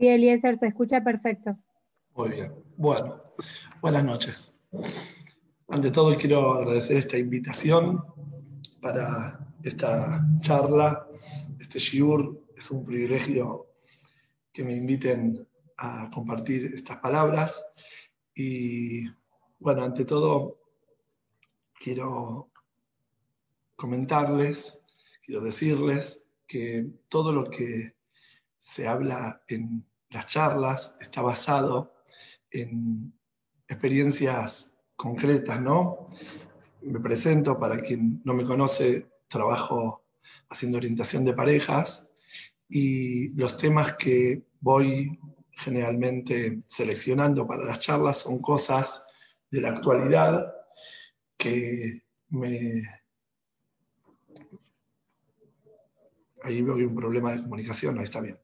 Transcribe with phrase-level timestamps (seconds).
[0.00, 1.58] Sí, Eliezer, se escucha perfecto.
[2.14, 2.54] Muy bien.
[2.78, 3.22] Bueno,
[3.82, 4.62] buenas noches.
[5.68, 8.02] Ante todo, quiero agradecer esta invitación
[8.80, 11.06] para esta charla,
[11.58, 12.46] este shiur.
[12.56, 13.74] Es un privilegio
[14.50, 17.62] que me inviten a compartir estas palabras.
[18.34, 19.04] Y
[19.58, 20.62] bueno, ante todo,
[21.74, 22.50] quiero
[23.76, 24.82] comentarles,
[25.22, 27.96] quiero decirles que todo lo que
[28.58, 31.94] se habla en las charlas está basado
[32.50, 33.12] en
[33.68, 36.06] experiencias concretas, ¿no?
[36.82, 40.04] Me presento, para quien no me conoce, trabajo
[40.48, 42.10] haciendo orientación de parejas
[42.68, 45.18] y los temas que voy
[45.52, 49.06] generalmente seleccionando para las charlas son cosas
[49.50, 50.52] de la actualidad
[51.36, 52.02] que.
[56.42, 58.38] Ahí veo que hay un problema de comunicación, ahí está bien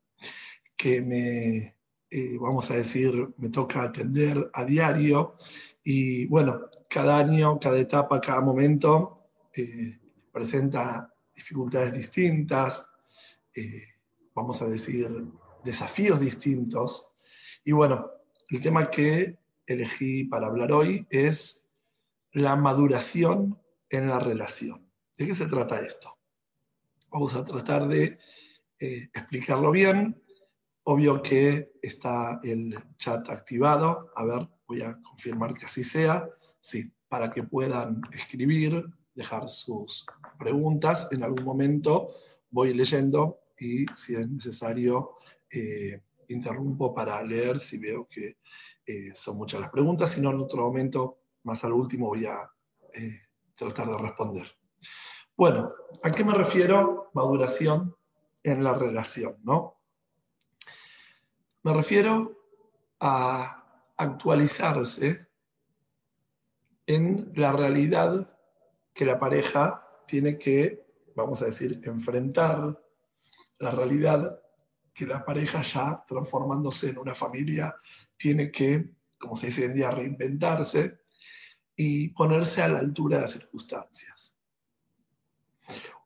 [0.76, 1.76] que me,
[2.10, 5.36] eh, vamos a decir, me toca atender a diario.
[5.82, 9.98] Y bueno, cada año, cada etapa, cada momento eh,
[10.30, 12.88] presenta dificultades distintas,
[13.54, 13.84] eh,
[14.34, 15.08] vamos a decir,
[15.64, 17.12] desafíos distintos.
[17.64, 18.10] Y bueno,
[18.50, 21.70] el tema que elegí para hablar hoy es
[22.32, 24.88] la maduración en la relación.
[25.16, 26.18] ¿De qué se trata esto?
[27.10, 28.18] Vamos a tratar de
[28.78, 30.22] explicarlo bien
[30.88, 34.12] Obvio que está el chat activado.
[34.14, 36.28] A ver, voy a confirmar que así sea.
[36.60, 40.06] Sí, para que puedan escribir, dejar sus
[40.38, 41.08] preguntas.
[41.10, 42.10] En algún momento
[42.50, 45.16] voy leyendo y si es necesario
[45.50, 48.36] eh, interrumpo para leer si veo que
[48.86, 50.10] eh, son muchas las preguntas.
[50.10, 52.48] Si no, en otro momento, más al último, voy a
[52.94, 53.22] eh,
[53.56, 54.46] tratar de responder.
[55.36, 55.72] Bueno,
[56.04, 57.10] ¿a qué me refiero?
[57.12, 57.96] Maduración
[58.44, 59.75] en la relación, ¿no?
[61.66, 62.46] Me refiero
[63.00, 65.26] a actualizarse
[66.86, 68.38] en la realidad
[68.94, 72.80] que la pareja tiene que, vamos a decir, enfrentar,
[73.58, 74.40] la realidad
[74.94, 77.74] que la pareja ya transformándose en una familia
[78.16, 78.88] tiene que,
[79.18, 81.00] como se dice hoy en día, reinventarse
[81.74, 84.38] y ponerse a la altura de las circunstancias.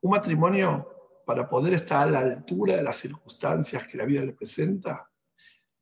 [0.01, 4.33] Un matrimonio, para poder estar a la altura de las circunstancias que la vida le
[4.33, 5.10] presenta,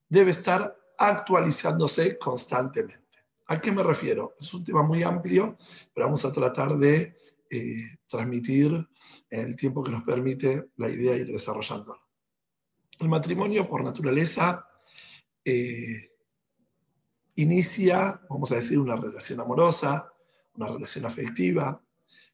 [0.08, 3.08] debe estar actualizándose constantemente.
[3.46, 4.34] ¿A qué me refiero?
[4.38, 5.56] Es un tema muy amplio,
[5.94, 7.16] pero vamos a tratar de
[7.50, 8.86] eh, transmitir
[9.30, 12.00] el tiempo que nos permite la idea de ir desarrollándolo.
[12.98, 14.66] El matrimonio, por naturaleza,
[15.44, 16.10] eh,
[17.36, 20.12] inicia, vamos a decir, una relación amorosa,
[20.56, 21.80] una relación afectiva.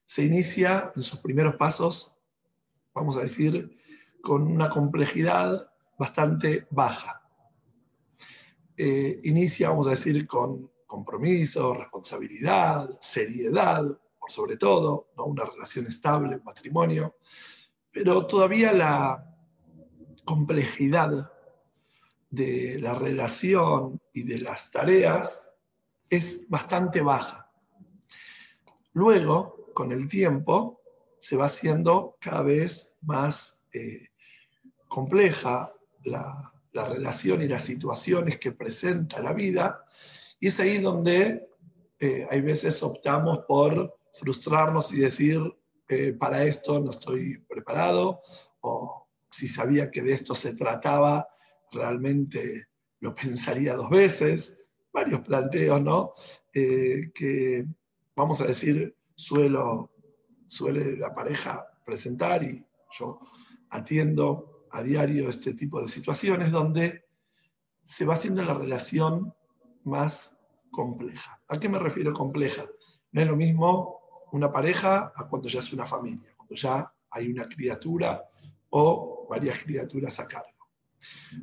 [0.07, 2.19] Se inicia en sus primeros pasos,
[2.95, 3.79] vamos a decir,
[4.21, 7.24] con una complejidad bastante baja.
[8.77, 13.85] Eh, inicia, vamos a decir, con compromiso, responsabilidad, seriedad,
[14.19, 17.17] por sobre todo, una relación estable, un matrimonio,
[17.93, 19.37] pero todavía la
[20.25, 21.31] complejidad
[22.31, 25.51] de la relación y de las tareas
[26.11, 27.51] es bastante baja.
[28.93, 30.81] Luego, con el tiempo,
[31.19, 34.09] se va haciendo cada vez más eh,
[34.89, 35.69] compleja
[36.03, 39.85] la, la relación y las situaciones que presenta la vida,
[40.41, 41.49] y es ahí donde
[42.01, 45.41] eh, hay veces optamos por frustrarnos y decir,
[45.89, 48.23] eh, para esto no estoy preparado,
[48.61, 51.29] o si sabía que de esto se trataba,
[51.71, 52.67] realmente
[53.01, 56.13] lo pensaría dos veces, varios planteos, ¿no?
[56.53, 57.67] Eh, que,
[58.17, 59.93] vamos a decir, suelo,
[60.49, 62.65] suele la pareja presentar y
[62.99, 63.19] yo
[63.71, 67.05] atiendo a diario este tipo de situaciones donde
[67.85, 69.33] se va haciendo la relación
[69.85, 70.41] más
[70.71, 71.41] compleja.
[71.47, 72.65] ¿A qué me refiero compleja?
[73.13, 74.01] No es lo mismo
[74.33, 78.25] una pareja a cuando ya es una familia, cuando ya hay una criatura
[78.71, 80.69] o varias criaturas a cargo.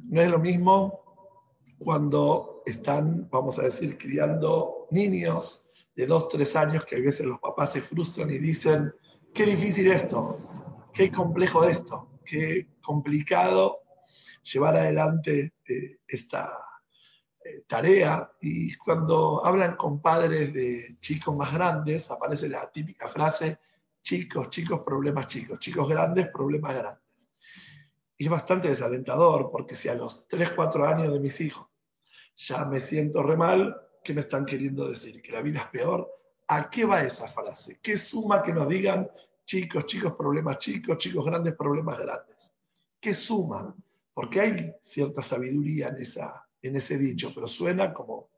[0.10, 6.84] No es lo mismo cuando están, vamos a decir, criando niños de dos, tres años
[6.84, 8.94] que a veces los papás se frustran y dicen,
[9.34, 10.38] qué difícil esto,
[10.94, 13.82] qué complejo esto, qué complicado
[14.44, 16.54] llevar adelante eh, esta
[17.44, 18.32] eh, tarea.
[18.42, 23.60] Y cuando hablan con padres de chicos más grandes, aparece la típica frase,
[24.02, 27.02] chicos, chicos, problemas chicos, chicos grandes, problemas grandes.
[28.18, 31.68] Y es bastante desalentador, porque si a los 3, 4 años de mis hijos
[32.36, 35.22] ya me siento re mal, ¿qué me están queriendo decir?
[35.22, 36.10] ¿Que la vida es peor?
[36.48, 37.80] ¿A qué va esa frase?
[37.82, 39.10] ¿Qué suma que nos digan
[39.46, 42.54] chicos, chicos, problemas chicos, chicos grandes, problemas grandes?
[43.00, 43.76] ¿Qué suma?
[44.14, 48.30] Porque hay cierta sabiduría en, esa, en ese dicho, pero suena como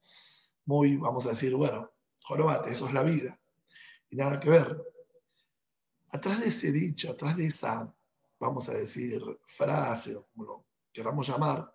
[0.66, 1.92] muy, vamos a decir, bueno,
[2.24, 3.40] jorobate, eso es la vida.
[4.10, 4.82] Y nada que ver.
[6.10, 7.94] Atrás de ese dicho, atrás de esa,
[8.40, 11.74] vamos a decir, frase, o como lo queramos llamar,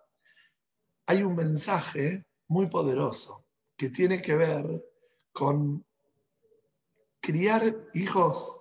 [1.05, 4.85] hay un mensaje muy poderoso que tiene que ver
[5.31, 5.85] con
[7.19, 8.58] criar hijos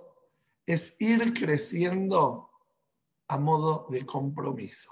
[0.68, 2.50] es ir creciendo
[3.26, 4.90] a modo de compromiso.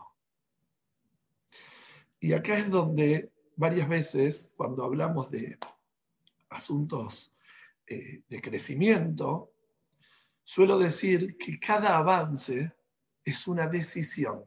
[2.18, 5.58] Y acá es donde varias veces, cuando hablamos de
[6.48, 7.36] asuntos
[7.86, 9.52] eh, de crecimiento,
[10.42, 12.74] suelo decir que cada avance
[13.22, 14.46] es una decisión.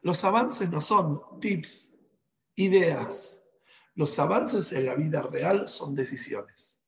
[0.00, 1.96] Los avances no son tips,
[2.54, 3.48] ideas.
[3.96, 6.79] Los avances en la vida real son decisiones.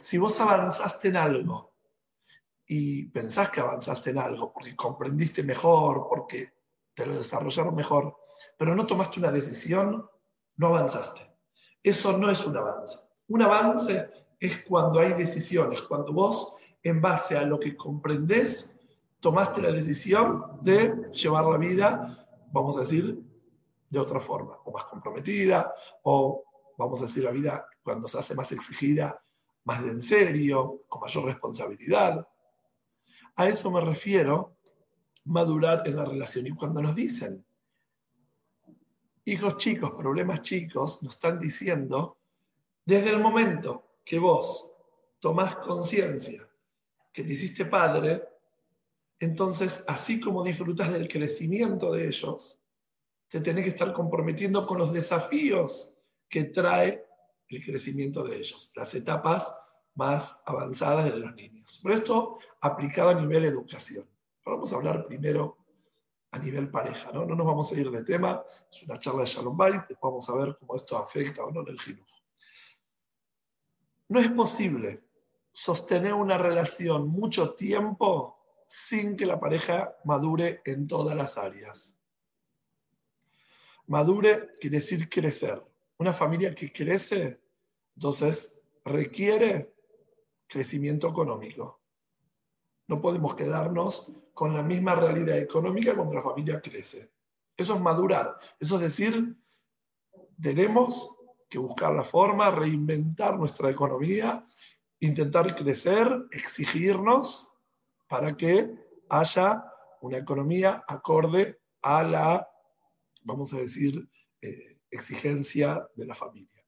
[0.00, 1.72] Si vos avanzaste en algo
[2.66, 6.52] y pensás que avanzaste en algo porque comprendiste mejor, porque
[6.94, 8.16] te lo desarrollaron mejor,
[8.56, 10.08] pero no tomaste una decisión,
[10.56, 11.30] no avanzaste.
[11.82, 12.98] Eso no es un avance.
[13.28, 18.78] Un avance es cuando hay decisiones, cuando vos, en base a lo que comprendés,
[19.20, 23.22] tomaste la decisión de llevar la vida, vamos a decir,
[23.88, 25.72] de otra forma, o más comprometida,
[26.02, 26.44] o
[26.76, 29.22] vamos a decir la vida cuando se hace más exigida,
[29.64, 32.28] más de en serio, con mayor responsabilidad.
[33.36, 34.56] A eso me refiero,
[35.24, 36.46] madurar en la relación.
[36.46, 37.44] Y cuando nos dicen,
[39.24, 42.18] hijos chicos, problemas chicos, nos están diciendo,
[42.84, 44.72] desde el momento que vos
[45.20, 46.48] tomás conciencia
[47.12, 48.22] que te hiciste padre,
[49.20, 52.60] entonces, así como disfrutas del crecimiento de ellos,
[53.28, 55.94] te tenés que estar comprometiendo con los desafíos
[56.28, 57.06] que trae
[57.48, 59.54] el crecimiento de ellos, las etapas
[59.94, 61.78] más avanzadas de los niños.
[61.82, 64.08] Por esto, aplicado a nivel educación.
[64.44, 65.58] Vamos a hablar primero
[66.30, 67.26] a nivel pareja, ¿no?
[67.26, 70.34] No nos vamos a ir de tema, es una charla de Shalom Bait, vamos a
[70.34, 72.22] ver cómo esto afecta o no en el jinujo.
[74.08, 75.04] No es posible
[75.52, 82.00] sostener una relación mucho tiempo sin que la pareja madure en todas las áreas.
[83.86, 85.60] Madure quiere decir crecer.
[86.02, 87.40] Una familia que crece,
[87.94, 89.72] entonces requiere
[90.48, 91.80] crecimiento económico.
[92.88, 97.12] No podemos quedarnos con la misma realidad económica cuando la familia crece.
[97.56, 98.36] Eso es madurar.
[98.58, 99.36] Eso es decir,
[100.42, 101.16] tenemos
[101.48, 104.44] que buscar la forma, reinventar nuestra economía,
[104.98, 107.54] intentar crecer, exigirnos
[108.08, 108.74] para que
[109.08, 112.50] haya una economía acorde a la,
[113.22, 114.10] vamos a decir,
[114.40, 116.64] eh, exigencia de la familia.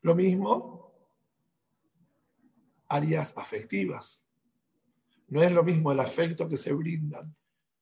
[0.00, 0.94] Lo mismo,
[2.88, 4.26] áreas afectivas.
[5.28, 7.34] No es lo mismo el afecto que se brindan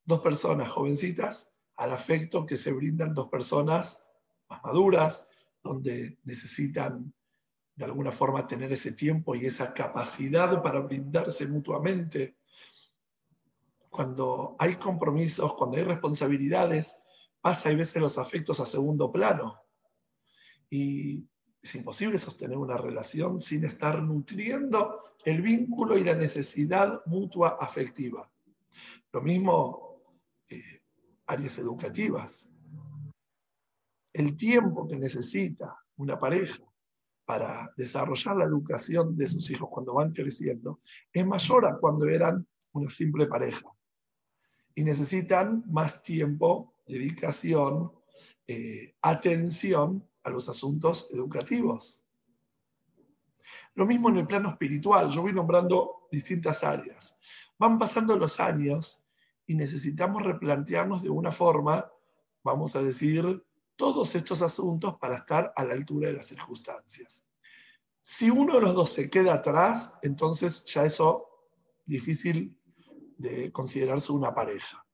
[0.04, 4.06] dos personas jovencitas al afecto que se brindan dos personas
[4.48, 5.30] más maduras,
[5.62, 7.12] donde necesitan
[7.74, 12.36] de alguna forma tener ese tiempo y esa capacidad para brindarse mutuamente
[13.88, 17.02] cuando hay compromisos, cuando hay responsabilidades,
[17.40, 19.60] pasa y veces los afectos a segundo plano.
[20.68, 21.26] Y
[21.62, 28.30] es imposible sostener una relación sin estar nutriendo el vínculo y la necesidad mutua afectiva.
[29.12, 30.02] Lo mismo
[30.48, 30.82] eh,
[31.26, 32.48] áreas educativas.
[34.12, 36.64] El tiempo que necesita una pareja
[37.24, 40.80] para desarrollar la educación de sus hijos cuando van creciendo
[41.12, 43.70] es mayor a cuando eran una simple pareja
[44.74, 47.92] y necesitan más tiempo, dedicación,
[48.46, 52.04] eh, atención a los asuntos educativos.
[53.74, 57.16] Lo mismo en el plano espiritual, yo voy nombrando distintas áreas.
[57.58, 59.04] Van pasando los años
[59.46, 61.90] y necesitamos replantearnos de una forma,
[62.42, 63.44] vamos a decir,
[63.76, 67.30] todos estos asuntos para estar a la altura de las circunstancias.
[68.02, 71.48] Si uno de los dos se queda atrás, entonces ya eso
[71.86, 72.58] difícil
[73.16, 74.84] de considerarse una pareja.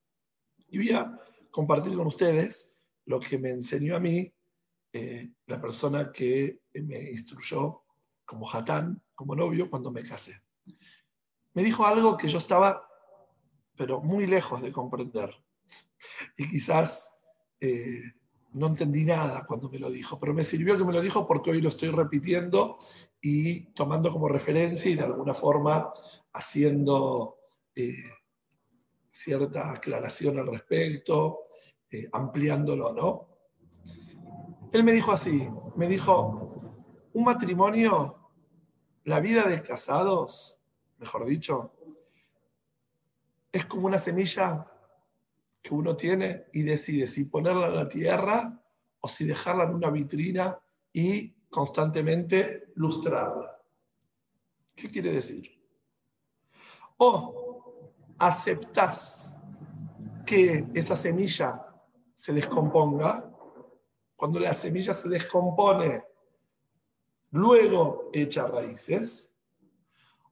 [0.69, 1.19] Y voy
[1.57, 4.31] compartir con ustedes lo que me enseñó a mí
[4.93, 7.81] eh, la persona que me instruyó
[8.25, 10.39] como hatán, como novio, cuando me casé.
[11.55, 12.87] Me dijo algo que yo estaba
[13.75, 15.31] pero muy lejos de comprender.
[16.37, 17.17] Y quizás
[17.59, 18.03] eh,
[18.53, 21.49] no entendí nada cuando me lo dijo, pero me sirvió que me lo dijo porque
[21.49, 22.77] hoy lo estoy repitiendo
[23.19, 25.91] y tomando como referencia y de alguna forma
[26.33, 27.39] haciendo
[27.75, 27.95] eh,
[29.17, 31.39] cierta aclaración al respecto,
[31.89, 33.27] eh, ampliándolo, ¿no?
[34.71, 36.61] Él me dijo así, me dijo,
[37.13, 38.29] un matrimonio,
[39.05, 40.61] la vida de casados,
[40.99, 41.73] mejor dicho,
[43.51, 44.71] es como una semilla
[45.63, 48.61] que uno tiene y decide si ponerla en la tierra
[48.99, 50.59] o si dejarla en una vitrina
[50.93, 53.59] y constantemente lustrarla.
[54.75, 55.59] ¿Qué quiere decir?
[56.97, 57.46] O
[58.19, 59.33] aceptas
[60.25, 61.65] que esa semilla
[62.13, 63.31] se descomponga,
[64.15, 66.03] cuando la semilla se descompone,
[67.31, 69.33] luego echa raíces,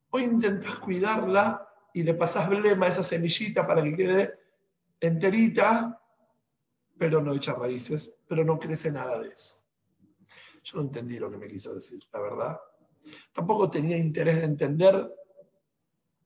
[0.10, 4.39] o intentas cuidarla y le pasas blema a esa semillita para que quede
[5.00, 6.01] enterita,
[6.98, 9.63] pero no echa raíces, pero no crece nada de eso.
[10.63, 12.60] Yo no entendí lo que me quiso decir, la verdad.
[13.32, 15.13] Tampoco tenía interés de entender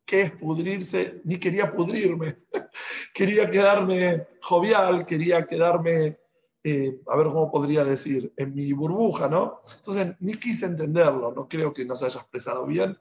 [0.10, 2.40] qué es pudrirse, ni quería pudrirme.
[3.14, 6.18] quería quedarme jovial, quería quedarme,
[6.64, 9.62] eh, a ver cómo podría decir, en mi burbuja, ¿no?
[9.76, 12.98] Entonces, ni quise entenderlo, no creo que no se haya expresado bien,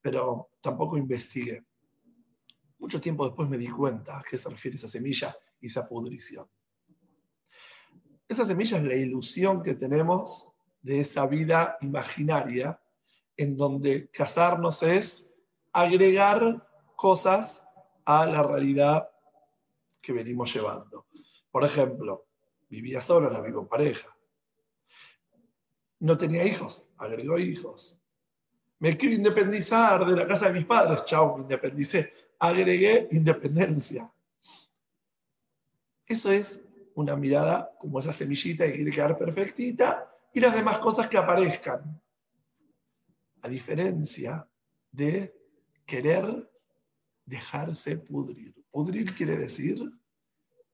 [0.00, 1.64] pero tampoco investigué.
[2.78, 6.46] Mucho tiempo después me di cuenta a qué se refiere esa semilla y esa pudrición.
[8.28, 12.80] Esa semilla es la ilusión que tenemos de esa vida imaginaria
[13.36, 15.31] en donde casarnos es
[15.72, 17.68] agregar cosas
[18.04, 19.08] a la realidad
[20.00, 21.06] que venimos llevando.
[21.50, 22.26] Por ejemplo,
[22.68, 24.08] vivía solo, la vivo en pareja.
[26.00, 28.00] No tenía hijos, agregó hijos.
[28.80, 32.12] Me quiero independizar de la casa de mis padres, chao, me independicé
[32.42, 34.12] agregué independencia.
[36.04, 36.60] Eso es
[36.96, 42.02] una mirada como esa semillita que quiere quedar perfectita y las demás cosas que aparezcan.
[43.42, 44.46] A diferencia
[44.90, 45.41] de
[45.92, 46.24] querer
[47.26, 48.54] dejarse pudrir.
[48.70, 49.78] Pudrir quiere decir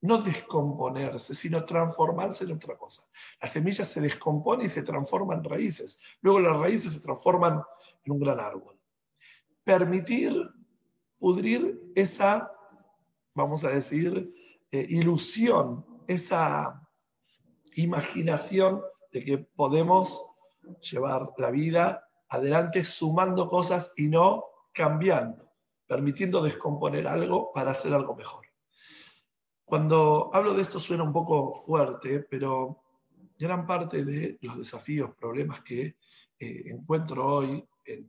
[0.00, 3.02] no descomponerse, sino transformarse en otra cosa.
[3.42, 6.00] La semilla se descompone y se transforma en raíces.
[6.20, 7.60] Luego las raíces se transforman
[8.04, 8.78] en un gran árbol.
[9.64, 10.36] Permitir
[11.18, 12.52] pudrir esa,
[13.34, 14.32] vamos a decir,
[14.70, 16.88] eh, ilusión, esa
[17.74, 18.82] imaginación
[19.12, 20.30] de que podemos
[20.80, 24.44] llevar la vida adelante sumando cosas y no
[24.78, 25.42] cambiando,
[25.88, 28.46] permitiendo descomponer algo para hacer algo mejor.
[29.64, 32.84] Cuando hablo de esto suena un poco fuerte, pero
[33.36, 35.96] gran parte de los desafíos, problemas que
[36.38, 38.08] eh, encuentro hoy en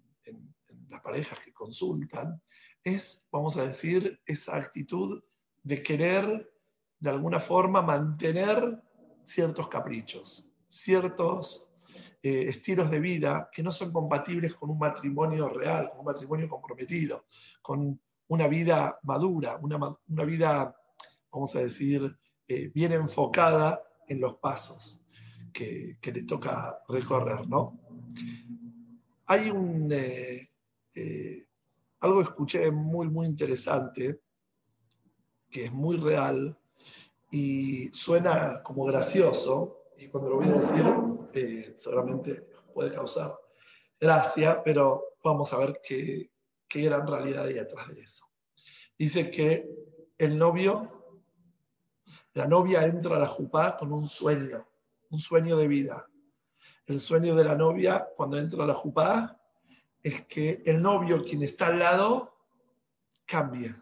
[0.89, 2.39] las parejas que consultan,
[2.83, 5.23] es, vamos a decir, esa actitud
[5.63, 6.53] de querer
[6.99, 8.79] de alguna forma mantener
[9.23, 11.68] ciertos caprichos, ciertos
[12.21, 16.49] eh, estilos de vida que no son compatibles con un matrimonio real, con un matrimonio
[16.49, 17.25] comprometido,
[17.61, 17.97] con
[18.27, 20.75] una vida madura, una, vida,
[21.31, 22.13] vamos a decir,
[22.45, 25.05] eh, bien enfocada en los pasos
[25.53, 27.79] que, le toca recorrer, ¿no?
[29.27, 30.49] Hay un, eh,
[32.01, 34.19] algo escuché muy, muy interesante,
[35.49, 36.57] que es muy real
[37.31, 40.85] y suena como gracioso, y cuando lo voy a decir,
[41.33, 43.37] eh, seguramente puede causar
[43.99, 46.31] gracia, pero vamos a ver qué,
[46.67, 48.25] qué gran realidad hay detrás de eso.
[48.97, 49.69] Dice que
[50.17, 51.23] el novio,
[52.33, 54.67] la novia entra a la jupá con un sueño,
[55.09, 56.07] un sueño de vida.
[56.85, 59.39] El sueño de la novia cuando entra a la jupá
[60.01, 62.37] es que el novio, quien está al lado,
[63.25, 63.75] cambie,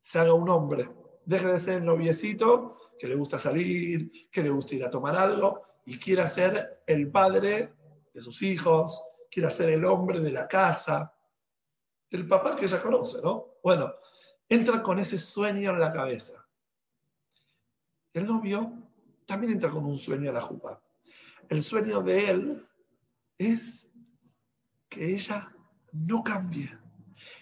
[0.00, 0.90] se haga un hombre,
[1.24, 5.16] deje de ser el noviecito que le gusta salir, que le gusta ir a tomar
[5.16, 7.74] algo y quiera ser el padre
[8.12, 11.14] de sus hijos, quiera ser el hombre de la casa,
[12.10, 13.54] el papá que ella conoce, ¿no?
[13.62, 13.94] Bueno,
[14.48, 16.46] entra con ese sueño en la cabeza.
[18.12, 18.72] El novio
[19.26, 20.82] también entra con un sueño a la jupa.
[21.48, 22.68] El sueño de él
[23.38, 23.88] es
[24.88, 25.54] que ella
[25.92, 26.76] no cambie,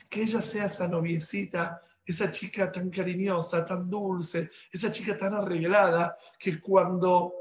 [0.09, 6.17] que ella sea esa noviecita, esa chica tan cariñosa, tan dulce, esa chica tan arreglada,
[6.39, 7.33] que cuando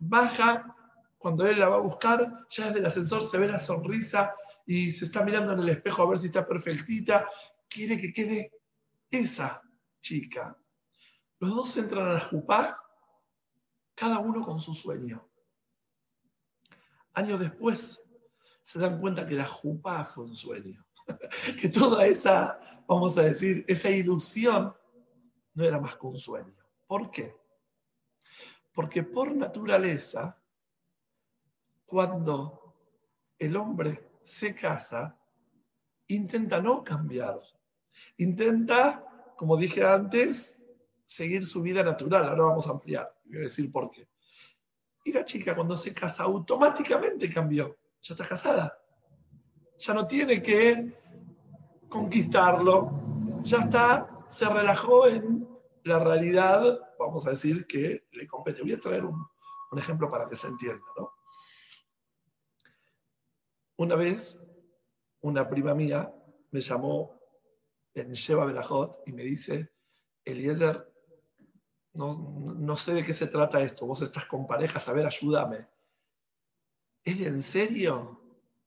[0.00, 0.76] baja,
[1.18, 4.34] cuando él la va a buscar, ya desde el ascensor se ve la sonrisa
[4.66, 7.28] y se está mirando en el espejo a ver si está perfectita,
[7.68, 8.52] quiere que quede
[9.10, 9.62] esa
[10.00, 10.56] chica.
[11.38, 12.78] Los dos entran a la jupá,
[13.94, 15.28] cada uno con su sueño.
[17.12, 18.02] Años después,
[18.62, 20.86] se dan cuenta que la jupa fue un sueño.
[21.60, 24.74] que toda esa, vamos a decir, esa ilusión
[25.54, 26.54] no era más que un sueño.
[26.86, 27.39] ¿Por qué?
[28.80, 30.42] Porque por naturaleza,
[31.84, 32.74] cuando
[33.38, 35.18] el hombre se casa,
[36.06, 37.42] intenta no cambiar.
[38.16, 40.64] Intenta, como dije antes,
[41.04, 42.26] seguir su vida natural.
[42.26, 43.14] Ahora vamos a ampliar.
[43.26, 44.08] Voy a decir por qué.
[45.04, 47.76] Y la chica cuando se casa automáticamente cambió.
[48.00, 48.78] Ya está casada.
[49.78, 50.98] Ya no tiene que
[51.86, 53.42] conquistarlo.
[53.42, 55.46] Ya está, se relajó en
[55.84, 58.62] la realidad, vamos a decir, que le compete.
[58.62, 59.26] Voy a traer un,
[59.76, 60.84] ejemplo para que se entienda.
[63.76, 64.40] Una vez,
[65.20, 66.12] una prima mía
[66.50, 67.18] me llamó
[67.94, 69.72] en Sheva Berajot y me dice,
[70.24, 70.92] Eliezer,
[71.92, 72.14] no,
[72.58, 75.68] no sé de qué se trata esto, vos estás con parejas, a ver, ayúdame.
[77.04, 78.20] ¿Es en serio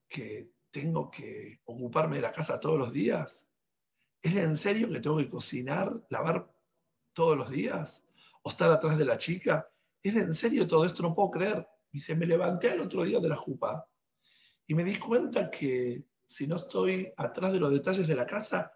[0.08, 3.48] que tengo que ocuparme de la casa todos los días?
[4.22, 6.52] ¿Es en serio que tengo que cocinar, lavar
[7.13, 8.03] todos los días?
[8.44, 9.68] ¿O estar atrás de la chica?
[10.02, 11.02] ¿Es en serio todo esto?
[11.02, 11.68] No puedo creer.
[11.92, 13.88] Y se me levanté al otro día de la jupa
[14.66, 18.74] y me di cuenta que si no estoy atrás de los detalles de la casa,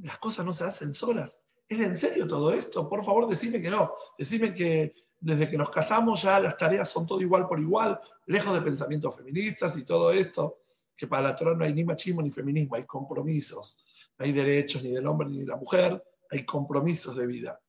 [0.00, 1.44] las cosas no se hacen solas.
[1.68, 2.88] ¿Es en serio todo esto?
[2.88, 3.94] Por favor, decime que no.
[4.18, 8.52] Decime que desde que nos casamos ya las tareas son todo igual por igual, lejos
[8.52, 10.58] de pensamientos feministas y todo esto,
[10.96, 13.78] que para la Torah no hay ni machismo ni feminismo, hay compromisos.
[14.18, 17.61] No hay derechos ni del hombre ni de la mujer, hay compromisos de vida.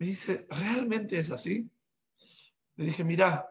[0.00, 1.70] Me dice, ¿realmente es así?
[2.76, 3.46] Le dije, mira,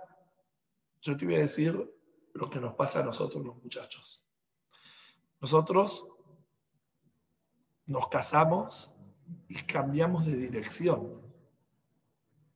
[1.00, 1.96] yo te voy a decir
[2.34, 4.28] lo que nos pasa a nosotros los muchachos.
[5.40, 6.08] Nosotros
[7.86, 8.92] nos casamos
[9.48, 11.22] y cambiamos de dirección.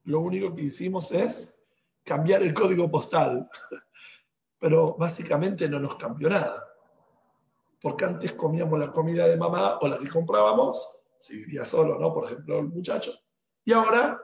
[0.05, 1.63] Lo único que hicimos es
[2.03, 3.47] cambiar el código postal,
[4.57, 6.65] pero básicamente no nos cambió nada.
[7.79, 12.12] Porque antes comíamos la comida de mamá o la que comprábamos, si vivía solo, ¿no?
[12.12, 13.13] Por ejemplo, el muchacho.
[13.65, 14.22] Y ahora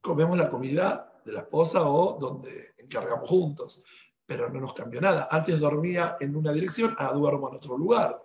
[0.00, 3.82] comemos la comida de la esposa o donde encargamos juntos.
[4.26, 5.28] Pero no nos cambió nada.
[5.30, 8.16] Antes dormía en una dirección, ahora duermo en otro lugar.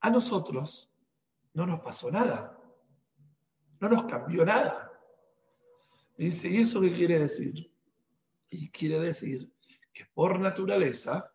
[0.00, 0.92] A nosotros
[1.54, 2.56] no nos pasó nada.
[3.80, 4.92] No nos cambió nada.
[6.16, 7.72] dice, ¿y eso qué quiere decir?
[8.48, 9.52] Y quiere decir
[9.92, 11.32] que por naturaleza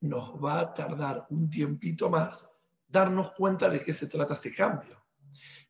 [0.00, 2.52] nos va a tardar un tiempito más
[2.88, 5.01] darnos cuenta de qué se trata este cambio.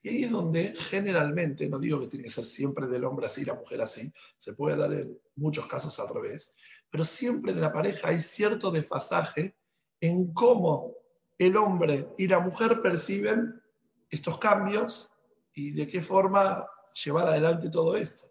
[0.02, 3.44] Y ahí es donde generalmente, no digo que tiene que ser siempre del hombre así,
[3.44, 6.56] la mujer así, se puede dar en muchos casos al revés,
[6.90, 9.56] pero siempre en la pareja hay cierto desfasaje
[10.00, 10.94] en cómo
[11.38, 13.62] el hombre y la mujer perciben
[14.10, 15.12] estos cambios
[15.54, 16.66] y de qué forma
[17.04, 18.26] llevar adelante todo esto.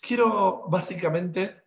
[0.00, 1.62] Quiero básicamente,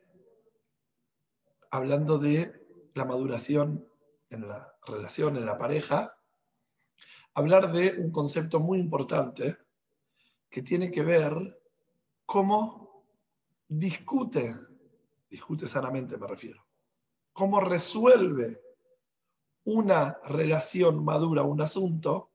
[1.71, 3.87] hablando de la maduración
[4.29, 6.16] en la relación, en la pareja,
[7.37, 9.55] hablar de un concepto muy importante
[10.49, 11.33] que tiene que ver
[12.25, 13.05] cómo
[13.67, 14.55] discute,
[15.29, 16.65] discute sanamente me refiero,
[17.33, 18.59] cómo resuelve
[19.65, 22.31] una relación madura un asunto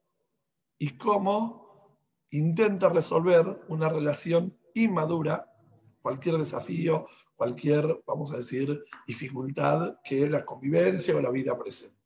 [0.78, 1.98] y cómo
[2.30, 5.52] intenta resolver una relación inmadura,
[6.00, 11.98] cualquier desafío, cualquier, vamos a decir, dificultad que es la convivencia o la vida presente.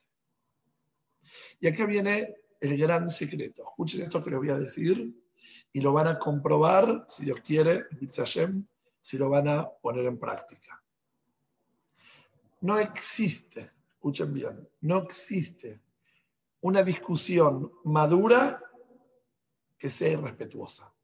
[1.60, 3.62] Y acá viene el gran secreto.
[3.62, 5.14] Escuchen esto que les voy a decir
[5.72, 7.86] y lo van a comprobar, si Dios quiere,
[9.00, 10.82] si lo van a poner en práctica.
[12.60, 15.80] No existe escuchen bien, no existe
[16.60, 18.62] una discusión madura
[19.76, 20.94] que sea irrespetuosa.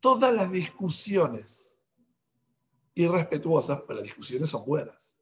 [0.00, 1.76] Todas las discusiones
[2.94, 5.16] irrespetuosas, pues las discusiones son buenas.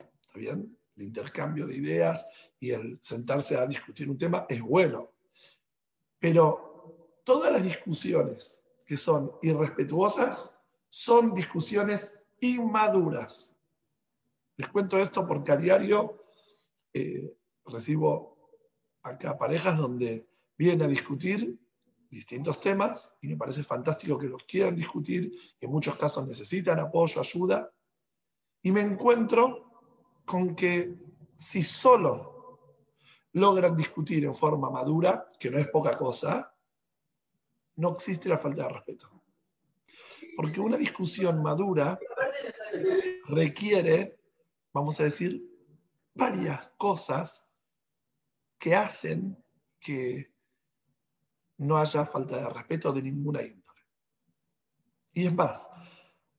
[0.00, 0.76] ¿Está bien?
[0.96, 2.26] El intercambio de ideas
[2.58, 5.10] y el sentarse a discutir un tema es bueno.
[6.18, 13.56] Pero todas las discusiones que son irrespetuosas son discusiones inmaduras.
[14.56, 16.22] Les cuento esto porque a diario
[16.92, 18.36] eh, recibo
[19.02, 21.58] acá parejas donde vienen a discutir
[22.10, 27.20] distintos temas y me parece fantástico que los quieran discutir, en muchos casos necesitan apoyo,
[27.20, 27.72] ayuda,
[28.60, 29.71] y me encuentro
[30.24, 30.96] con que
[31.36, 32.32] si solo
[33.32, 36.54] logran discutir en forma madura, que no es poca cosa,
[37.76, 39.22] no existe la falta de respeto.
[40.36, 41.98] Porque una discusión madura
[43.26, 44.18] requiere,
[44.72, 45.42] vamos a decir,
[46.14, 47.50] varias cosas
[48.58, 49.42] que hacen
[49.80, 50.32] que
[51.58, 53.80] no haya falta de respeto de ninguna índole.
[55.12, 55.68] Y es más,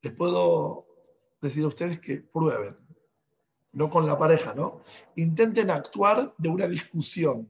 [0.02, 0.88] les puedo
[1.41, 2.78] decir a ustedes que prueben.
[3.74, 4.82] No con la pareja, ¿no?
[5.16, 7.50] Intenten actuar de una discusión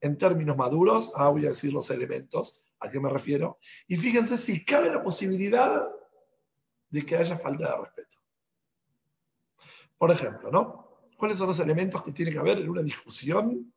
[0.00, 3.58] en términos maduros, ah, voy a decir los elementos, a qué me refiero,
[3.88, 5.88] y fíjense si cabe la posibilidad
[6.90, 8.16] de que haya falta de respeto.
[9.98, 11.08] Por ejemplo, ¿no?
[11.16, 13.72] ¿Cuáles son los elementos que tiene que haber en una discusión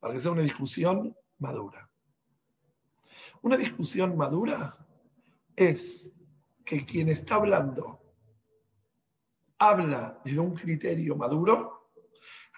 [0.00, 1.90] para que sea una discusión madura?
[3.42, 4.76] Una discusión madura
[5.54, 6.10] es
[6.64, 7.97] que quien está hablando
[9.58, 11.90] habla desde un criterio maduro,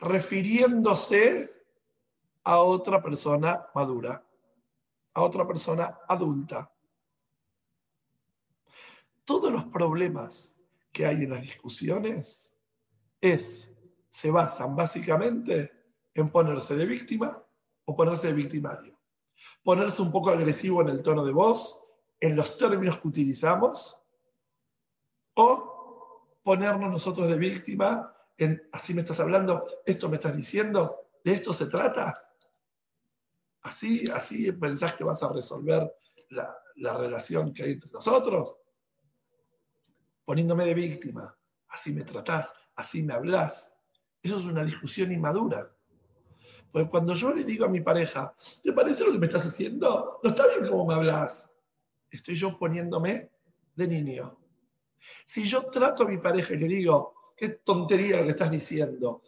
[0.01, 1.49] refiriéndose
[2.45, 4.25] a otra persona madura,
[5.15, 6.73] a otra persona adulta.
[9.25, 10.61] Todos los problemas
[10.93, 12.57] que hay en las discusiones
[13.21, 13.71] es,
[14.09, 15.73] se basan básicamente
[16.15, 17.43] en ponerse de víctima
[17.85, 18.99] o ponerse de victimario.
[19.63, 21.87] Ponerse un poco agresivo en el tono de voz,
[22.19, 24.03] en los términos que utilizamos,
[25.35, 25.80] o
[26.51, 31.53] ponernos nosotros de víctima en, así me estás hablando, esto me estás diciendo, de esto
[31.53, 32.13] se trata.
[33.63, 35.95] Así, así pensás que vas a resolver
[36.31, 38.57] la, la relación que hay entre nosotros,
[40.25, 41.39] poniéndome de víctima.
[41.69, 43.79] Así me tratás, así me hablas.
[44.21, 45.73] Eso es una discusión inmadura.
[46.73, 50.19] Porque cuando yo le digo a mi pareja, ¿te parece lo que me estás haciendo?
[50.21, 51.57] No está bien cómo me hablas.
[52.11, 53.31] Estoy yo poniéndome
[53.77, 54.40] de niño.
[55.27, 59.23] Si yo trato a mi pareja y le digo, qué tontería lo que estás diciendo,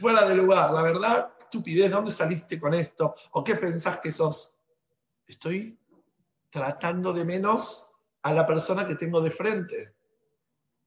[0.00, 3.14] fuera de lugar, la verdad, estupidez, ¿de dónde saliste con esto?
[3.32, 4.58] ¿O qué pensás que sos?
[5.26, 5.78] Estoy
[6.48, 7.90] tratando de menos
[8.22, 9.94] a la persona que tengo de frente,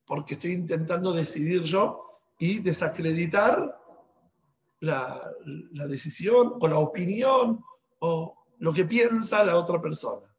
[0.06, 3.80] porque estoy intentando decidir yo y desacreditar
[4.80, 5.34] la
[5.88, 7.64] decisión o la opinión
[8.00, 10.33] o lo que piensa la otra persona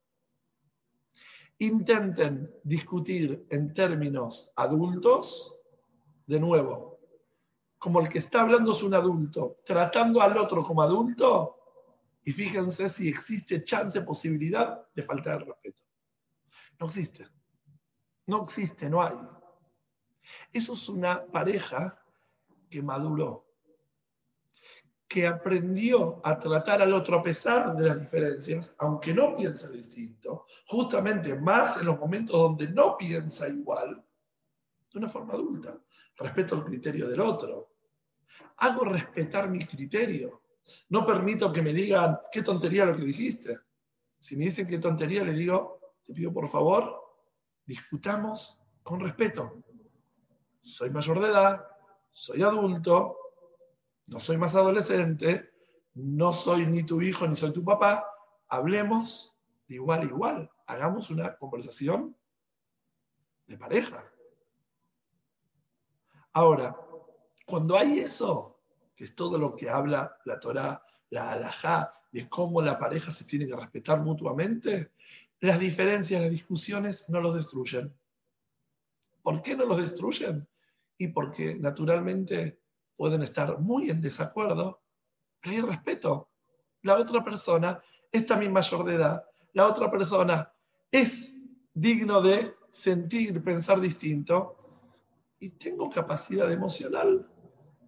[1.58, 5.58] intenten discutir en términos adultos,
[6.26, 6.98] de nuevo,
[7.78, 11.58] como el que está hablando es un adulto, tratando al otro como adulto,
[12.24, 15.82] y fíjense si existe chance, posibilidad de faltar el respeto.
[16.80, 17.28] No existe.
[18.26, 19.16] No existe, no hay.
[20.52, 22.02] Eso es una pareja
[22.70, 23.43] que maduró
[25.14, 30.44] que aprendió a tratar al otro a pesar de las diferencias, aunque no piensa distinto,
[30.66, 34.04] justamente más en los momentos donde no piensa igual,
[34.92, 35.78] de una forma adulta.
[36.16, 37.70] Respeto el criterio del otro.
[38.56, 40.42] Hago respetar mi criterio.
[40.88, 43.56] No permito que me digan qué tontería lo que dijiste.
[44.18, 46.92] Si me dicen qué tontería, le digo, te pido por favor,
[47.64, 49.62] discutamos con respeto.
[50.60, 51.64] Soy mayor de edad,
[52.10, 53.23] soy adulto,
[54.06, 55.50] no soy más adolescente,
[55.94, 58.04] no soy ni tu hijo ni soy tu papá,
[58.48, 59.36] hablemos
[59.68, 62.16] de igual a igual, hagamos una conversación
[63.46, 64.04] de pareja.
[66.32, 66.76] Ahora,
[67.46, 68.60] cuando hay eso,
[68.96, 73.24] que es todo lo que habla la Torah, la halajá, de cómo la pareja se
[73.24, 74.92] tiene que respetar mutuamente,
[75.40, 77.92] las diferencias, las discusiones no los destruyen.
[79.20, 80.46] ¿Por qué no los destruyen?
[80.96, 82.60] Y porque naturalmente
[82.96, 84.82] pueden estar muy en desacuerdo,
[85.40, 86.30] pero hay respeto.
[86.82, 87.80] La otra persona
[88.10, 89.24] es también mayor de edad.
[89.52, 90.52] La otra persona
[90.90, 91.40] es
[91.72, 94.56] digno de sentir, pensar distinto.
[95.38, 97.28] Y tengo capacidad emocional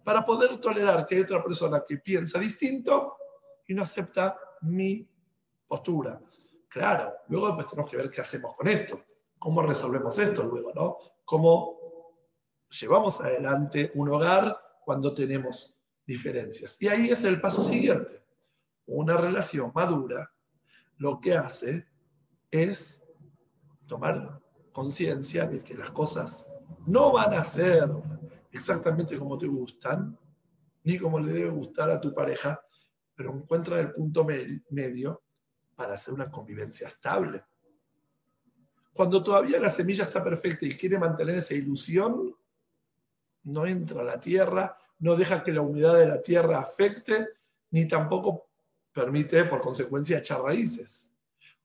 [0.03, 3.17] para poder tolerar que hay otra persona que piensa distinto
[3.67, 5.07] y no acepta mi
[5.67, 6.21] postura.
[6.67, 9.01] Claro, luego pues tenemos que ver qué hacemos con esto,
[9.39, 10.97] cómo resolvemos esto luego, ¿no?
[11.25, 11.77] Cómo
[12.69, 16.81] llevamos adelante un hogar cuando tenemos diferencias.
[16.81, 18.23] Y ahí es el paso siguiente.
[18.85, 20.31] Una relación madura
[20.95, 21.89] lo que hace
[22.49, 23.03] es
[23.85, 26.49] tomar conciencia de que las cosas
[26.85, 27.89] no van a ser
[28.49, 30.17] exactamente como te gustan,
[30.85, 32.57] ni como le debe gustar a tu pareja,
[33.13, 34.25] pero encuentra el punto
[34.69, 35.21] medio
[35.75, 37.43] para hacer una convivencia estable.
[38.93, 42.33] Cuando todavía la semilla está perfecta y quiere mantener esa ilusión,
[43.47, 47.29] no entra a la tierra, no deja que la humedad de la tierra afecte,
[47.71, 48.49] ni tampoco
[48.91, 51.13] permite, por consecuencia, echar raíces.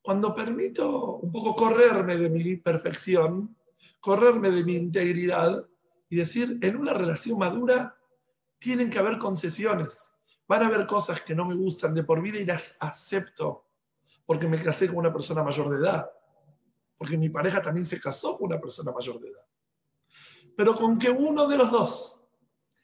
[0.01, 3.57] Cuando permito un poco correrme de mi perfección,
[4.01, 5.67] correrme de mi integridad
[6.09, 7.97] y decir, en una relación madura
[8.59, 10.13] tienen que haber concesiones.
[10.47, 13.65] Van a haber cosas que no me gustan de por vida y las acepto
[14.27, 16.11] porque me casé con una persona mayor de edad,
[16.97, 19.52] porque mi pareja también se casó con una persona mayor de edad
[20.57, 22.21] pero con que uno de los dos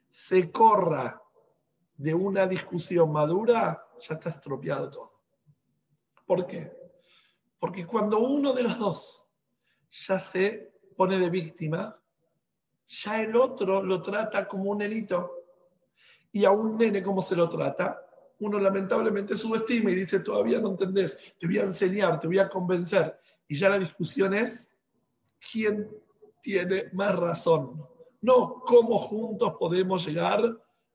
[0.08, 1.22] se corra
[1.96, 5.12] de una discusión madura, ya está estropeado todo.
[6.24, 6.72] ¿Por qué?
[7.58, 9.28] Porque cuando uno de los dos
[9.90, 12.00] ya se pone de víctima,
[12.86, 15.34] ya el otro lo trata como un nenito.
[16.30, 18.04] Y a un nene, ¿cómo se lo trata?
[18.40, 22.48] Uno lamentablemente subestima y dice, todavía no entendés, te voy a enseñar, te voy a
[22.48, 23.18] convencer.
[23.48, 24.76] Y ya la discusión es,
[25.50, 25.90] ¿quién
[26.48, 27.86] tiene más razón?
[28.22, 30.42] No cómo juntos podemos llegar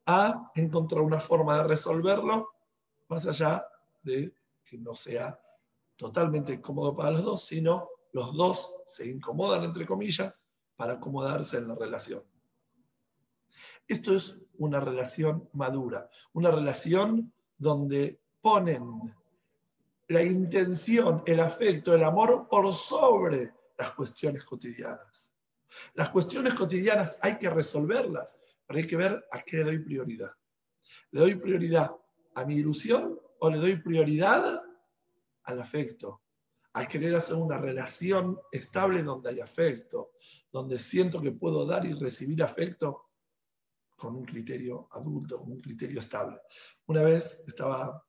[0.03, 2.49] a encontrar una forma de resolverlo,
[3.07, 3.63] más allá
[4.01, 5.39] de que no sea
[5.95, 10.43] totalmente cómodo para los dos, sino los dos se incomodan, entre comillas,
[10.75, 12.23] para acomodarse en la relación.
[13.87, 19.13] Esto es una relación madura, una relación donde ponen
[20.07, 25.32] la intención, el afecto, el amor por sobre las cuestiones cotidianas.
[25.93, 30.31] Las cuestiones cotidianas hay que resolverlas, pero hay que ver a qué le doy prioridad.
[31.11, 31.91] ¿Le doy prioridad
[32.35, 34.61] a mi ilusión o le doy prioridad
[35.43, 36.21] al afecto?
[36.73, 40.11] A querer hacer una relación estable donde hay afecto,
[40.51, 43.11] donde siento que puedo dar y recibir afecto
[43.95, 46.39] con un criterio adulto, con un criterio estable.
[46.87, 48.03] Una vez estaba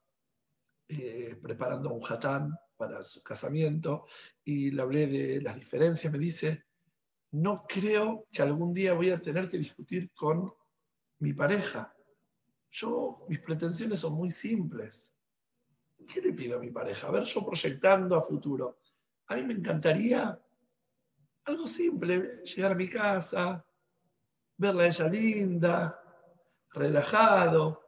[0.88, 4.06] eh, preparando un hatán para su casamiento
[4.42, 6.12] y le hablé de las diferencias.
[6.12, 6.64] Me dice,
[7.34, 10.52] no creo que algún día voy a tener que discutir con
[11.18, 11.92] mi pareja.
[12.70, 15.12] Yo, mis pretensiones son muy simples.
[16.06, 17.08] ¿Qué le pido a mi pareja?
[17.08, 18.78] A ver, yo proyectando a futuro.
[19.26, 20.40] A mí me encantaría
[21.44, 23.66] algo simple, llegar a mi casa,
[24.56, 26.00] verla a ella linda,
[26.70, 27.82] relajado,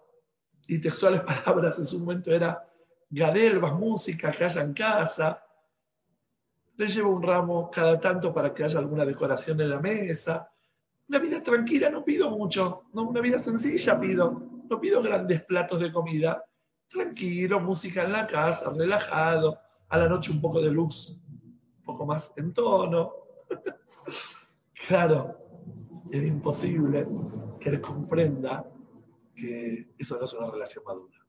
[0.66, 2.68] y textuales palabras en su momento era
[3.08, 5.45] gadelbas, música que haya en casa,
[6.76, 10.50] le llevo un ramo cada tanto para que haya alguna decoración en la mesa.
[11.08, 15.80] Una vida tranquila, no pido mucho, no, una vida sencilla pido, no pido grandes platos
[15.80, 16.44] de comida.
[16.88, 19.58] Tranquilo, música en la casa, relajado,
[19.88, 23.12] a la noche un poco de luz, un poco más en tono.
[24.86, 25.38] claro,
[26.10, 27.06] es imposible
[27.58, 28.64] que él comprenda
[29.34, 31.26] que eso no es una relación madura.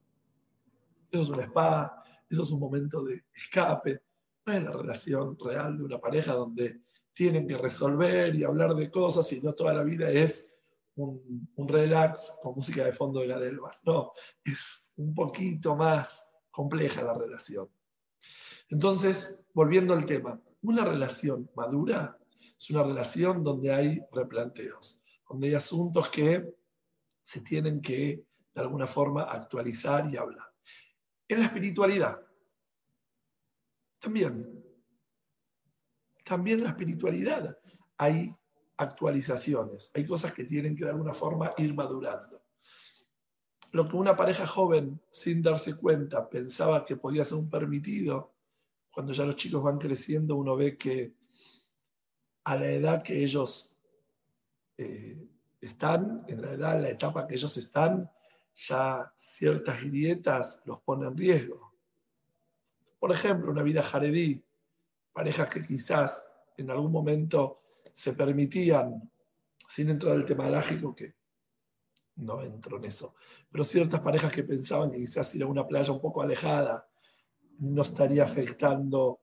[1.12, 4.02] Eso es una spa, eso es un momento de escape,
[4.48, 6.82] no es la relación real de una pareja donde
[7.14, 10.58] tienen que resolver y hablar de cosas y no toda la vida es
[10.96, 13.82] un, relax con música de fondo de Gadelbas.
[13.84, 17.70] No, es un poquito más compleja la relación.
[18.70, 22.18] Entonces, volviendo al tema, una relación madura
[22.58, 26.56] es una relación donde hay replanteos, donde hay asuntos que
[27.24, 30.48] se tienen que, de alguna forma, actualizar y hablar.
[31.28, 32.27] En la espiritualidad,
[34.00, 34.64] también.
[36.24, 37.58] También en la espiritualidad
[37.98, 38.36] hay
[38.78, 42.42] actualizaciones, hay cosas que tienen que de alguna forma ir madurando.
[43.72, 48.34] Lo que una pareja joven, sin darse cuenta, pensaba que podía ser un permitido,
[48.92, 51.16] cuando ya los chicos van creciendo, uno ve que
[52.46, 53.78] a la edad que ellos
[54.78, 55.28] eh,
[55.60, 58.10] están, en la edad, en la etapa que ellos están,
[58.54, 61.67] ya ciertas grietas los ponen en riesgo.
[63.00, 64.44] Por ejemplo, una vida jaredí,
[65.14, 67.60] parejas que quizás en algún momento
[67.94, 69.12] se permitían,
[69.68, 71.16] sin entrar en el tema lágico, que
[72.18, 73.16] no entro en eso,
[73.52, 76.88] pero ciertas parejas que pensaban que quizás ir a una playa un poco alejada
[77.60, 79.22] no estaría afectando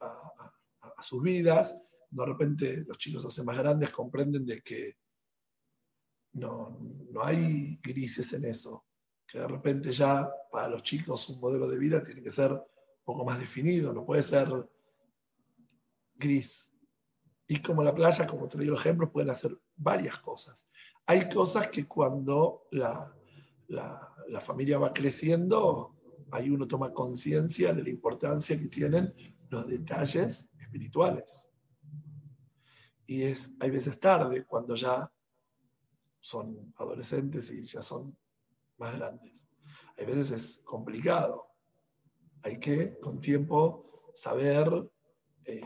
[0.00, 4.96] a, sus vidas, de repente los chicos hacen más grandes, comprenden de que
[6.32, 6.78] no,
[7.10, 8.84] no hay grises en eso,
[9.26, 12.62] que de repente ya para los chicos un modelo de vida tiene que ser
[13.10, 14.48] poco más definido, no puede ser
[16.14, 16.70] gris.
[17.48, 20.68] Y como la playa, como te digo ejemplos, pueden hacer varias cosas.
[21.06, 23.12] Hay cosas que cuando la,
[23.66, 25.96] la, familia va creciendo,
[26.30, 29.12] ahí uno toma conciencia de la importancia que tienen
[29.48, 31.50] los detalles espirituales.
[33.08, 35.12] Y es, hay veces tarde, cuando ya
[36.20, 38.16] son adolescentes y ya son
[38.78, 39.44] más grandes.
[39.98, 41.49] Hay veces es complicado.
[42.42, 44.90] Hay que, con tiempo, saber
[45.44, 45.60] eh,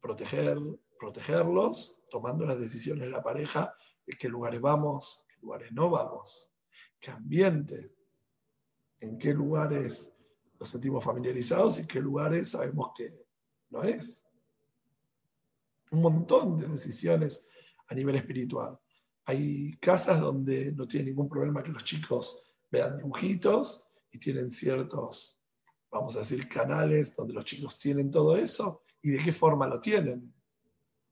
[0.00, 0.58] proteger,
[0.98, 3.74] protegerlos, tomando las decisiones de la pareja,
[4.06, 6.52] de qué lugares vamos, qué lugares no vamos,
[7.00, 7.92] qué ambiente,
[9.00, 10.12] en qué lugares
[10.58, 13.14] nos sentimos familiarizados y qué lugares sabemos que
[13.70, 14.24] no es.
[15.90, 17.48] Un montón de decisiones
[17.88, 18.78] a nivel espiritual.
[19.26, 25.43] Hay casas donde no tiene ningún problema que los chicos vean dibujitos y tienen ciertos
[25.94, 29.80] vamos a decir, canales donde los chicos tienen todo eso y de qué forma lo
[29.80, 30.34] tienen.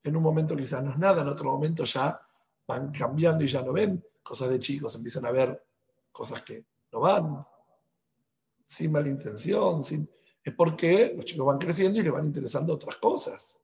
[0.03, 2.21] En un momento quizás no es nada, en otro momento ya
[2.67, 5.65] van cambiando y ya no ven cosas de chicos, empiezan a ver
[6.11, 7.47] cosas que no van,
[8.67, 10.11] sin mala intención, sin...
[10.43, 13.61] es porque los chicos van creciendo y le van interesando otras cosas.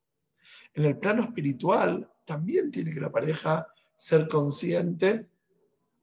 [0.72, 5.26] En el plano espiritual también tiene que la pareja ser consciente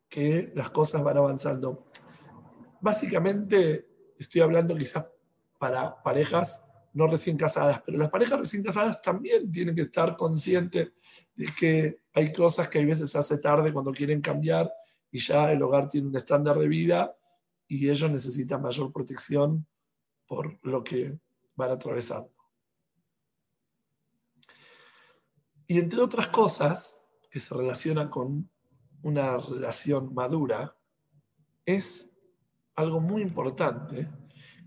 [0.09, 1.85] que las cosas van avanzando.
[2.81, 5.05] Básicamente estoy hablando quizás
[5.57, 6.61] para parejas
[6.93, 10.93] no recién casadas, pero las parejas recién casadas también tienen que estar conscientes
[11.35, 14.71] de que hay cosas que a veces se hace tarde cuando quieren cambiar
[15.11, 17.17] y ya el hogar tiene un estándar de vida
[17.67, 19.67] y ellos necesitan mayor protección
[20.25, 21.19] por lo que
[21.55, 22.31] van atravesando.
[25.67, 28.49] Y entre otras cosas que se relacionan con
[29.03, 30.77] una relación madura,
[31.65, 32.09] es
[32.75, 34.09] algo muy importante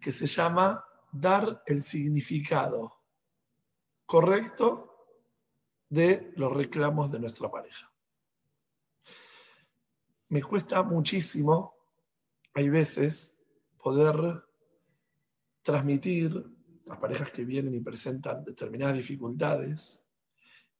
[0.00, 2.94] que se llama dar el significado
[4.06, 4.88] correcto
[5.88, 7.92] de los reclamos de nuestra pareja.
[10.28, 11.74] Me cuesta muchísimo,
[12.54, 13.46] hay veces,
[13.78, 14.44] poder
[15.62, 16.44] transmitir
[16.90, 20.06] a parejas que vienen y presentan determinadas dificultades,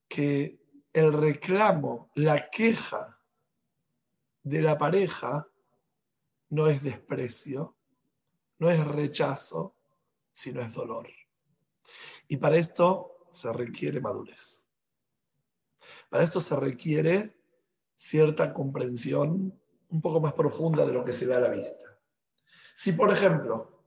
[0.07, 0.61] que
[0.93, 3.19] el reclamo, la queja
[4.43, 5.47] de la pareja
[6.51, 7.77] no es desprecio,
[8.59, 9.77] no es rechazo,
[10.33, 11.09] sino es dolor.
[12.29, 14.67] Y para esto se requiere madurez.
[16.09, 17.37] Para esto se requiere
[17.95, 19.59] cierta comprensión
[19.91, 21.99] un poco más profunda de lo que se ve a la vista.
[22.75, 23.83] Si, por ejemplo,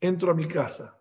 [0.00, 1.00] entro a mi casa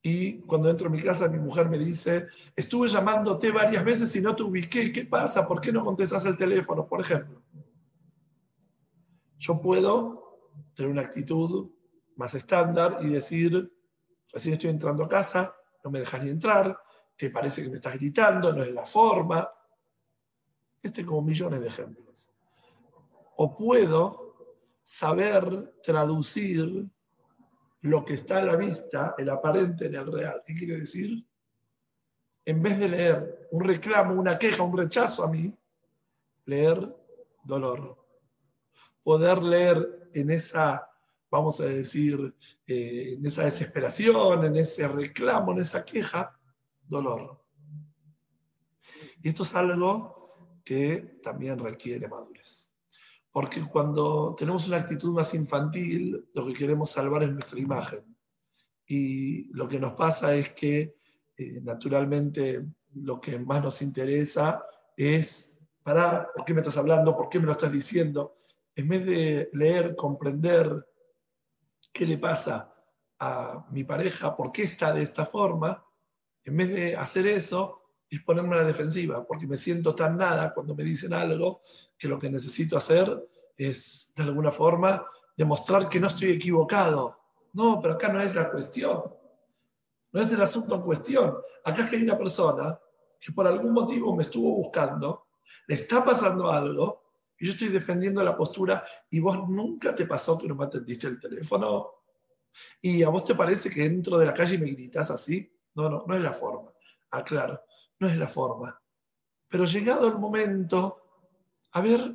[0.00, 4.20] y cuando entro a mi casa mi mujer me dice, estuve llamándote varias veces y
[4.20, 5.46] no te ubiqué, ¿qué pasa?
[5.48, 6.86] ¿Por qué no contestas el teléfono?
[6.86, 7.42] Por ejemplo.
[9.38, 11.70] Yo puedo tener una actitud
[12.16, 13.72] más estándar y decir,
[14.32, 16.78] recién estoy entrando a casa, no me dejas ni entrar,
[17.16, 19.48] te parece que me estás gritando, no es la forma.
[20.82, 22.32] Este como millones de ejemplos.
[23.36, 24.36] O puedo
[24.82, 26.90] saber traducir
[27.80, 30.42] lo que está a la vista, el aparente en el real.
[30.44, 31.26] ¿Qué quiere decir?
[32.44, 35.56] En vez de leer un reclamo, una queja, un rechazo a mí,
[36.46, 36.94] leer
[37.42, 38.03] dolor.
[39.04, 40.90] Poder leer en esa,
[41.30, 42.34] vamos a decir,
[42.66, 46.36] eh, en esa desesperación, en ese reclamo, en esa queja,
[46.88, 47.40] dolor.
[49.22, 52.74] Y esto es algo que también requiere madurez.
[53.30, 58.16] Porque cuando tenemos una actitud más infantil, lo que queremos salvar es nuestra imagen.
[58.86, 60.96] Y lo que nos pasa es que,
[61.36, 64.64] eh, naturalmente, lo que más nos interesa
[64.96, 67.16] es, parar, ¿por qué me estás hablando?
[67.16, 68.36] ¿Por qué me lo estás diciendo?
[68.76, 70.86] En vez de leer, comprender
[71.92, 72.74] qué le pasa
[73.18, 75.84] a mi pareja, por qué está de esta forma,
[76.44, 80.52] en vez de hacer eso, es ponerme a la defensiva, porque me siento tan nada
[80.52, 81.60] cuando me dicen algo
[81.98, 85.04] que lo que necesito hacer es, de alguna forma,
[85.36, 87.18] demostrar que no estoy equivocado.
[87.52, 89.02] No, pero acá no es la cuestión.
[90.12, 91.36] No es el asunto en cuestión.
[91.64, 92.78] Acá es que hay una persona
[93.20, 95.28] que por algún motivo me estuvo buscando,
[95.66, 97.03] le está pasando algo,
[97.38, 101.06] y yo estoy defendiendo la postura, y vos nunca te pasó que no me atendiste
[101.06, 101.90] el teléfono.
[102.80, 105.52] ¿Y a vos te parece que dentro de la calle me gritas así?
[105.74, 106.72] No, no, no es la forma.
[107.10, 107.62] Aclaro,
[107.98, 108.80] no es la forma.
[109.48, 111.28] Pero llegado el momento,
[111.72, 112.14] a ver,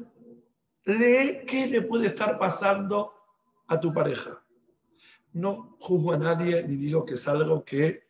[0.86, 3.14] lee qué le puede estar pasando
[3.68, 4.44] a tu pareja.
[5.34, 8.10] No juzgo a nadie ni digo que es algo que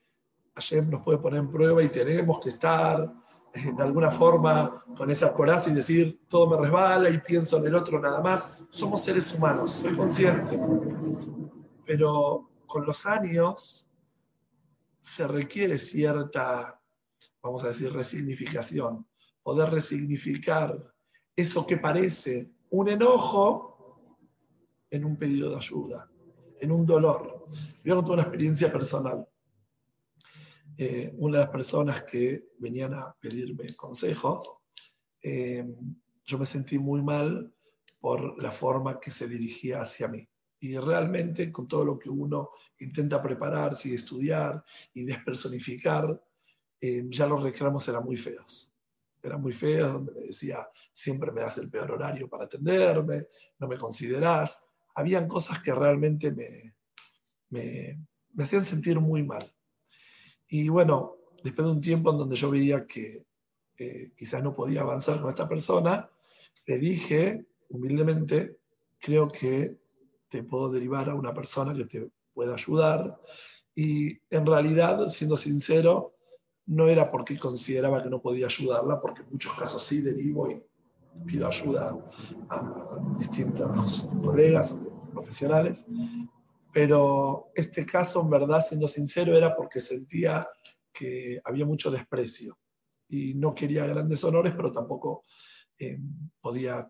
[0.56, 3.12] ayer nos puede poner en prueba y tenemos que estar
[3.78, 7.76] de alguna forma con esa coraza y decir todo me resbala y pienso en el
[7.76, 8.60] otro nada más.
[8.70, 10.60] Somos seres humanos, soy consciente.
[11.86, 13.90] Pero con los años
[15.00, 16.80] se requiere cierta,
[17.42, 19.08] vamos a decir, resignificación,
[19.42, 20.94] poder resignificar
[21.36, 23.70] eso que parece un enojo
[24.92, 26.10] en un pedido de ayuda,
[26.60, 27.46] en un dolor.
[27.48, 29.28] A contar una experiencia personal.
[30.82, 34.60] Eh, una de las personas que venían a pedirme consejos,
[35.22, 35.68] eh,
[36.24, 37.54] yo me sentí muy mal
[38.00, 40.26] por la forma que se dirigía hacia mí.
[40.62, 44.64] Y realmente con todo lo que uno intenta prepararse y estudiar
[44.94, 46.24] y despersonificar,
[46.80, 48.74] eh, ya los reclamos eran muy feos.
[49.22, 53.28] Eran muy feos, donde me decía, siempre me das el peor horario para atenderme,
[53.58, 54.66] no me considerás.
[54.96, 56.74] Habían cosas que realmente me,
[57.50, 58.00] me,
[58.32, 59.54] me hacían sentir muy mal.
[60.50, 63.24] Y bueno, después de un tiempo en donde yo veía que
[63.78, 66.10] eh, quizás no podía avanzar con esta persona,
[66.66, 68.58] le dije humildemente,
[69.00, 69.78] creo que
[70.28, 73.20] te puedo derivar a una persona que te pueda ayudar.
[73.76, 76.16] Y en realidad, siendo sincero,
[76.66, 80.62] no era porque consideraba que no podía ayudarla, porque en muchos casos sí derivo y
[81.26, 81.96] pido ayuda
[82.50, 84.78] a distintos colegas
[85.14, 85.86] profesionales.
[86.72, 90.48] Pero este caso, en verdad, siendo sincero, era porque sentía
[90.92, 92.58] que había mucho desprecio.
[93.12, 95.24] y no quería grandes honores, pero tampoco
[95.80, 95.98] eh,
[96.40, 96.88] podía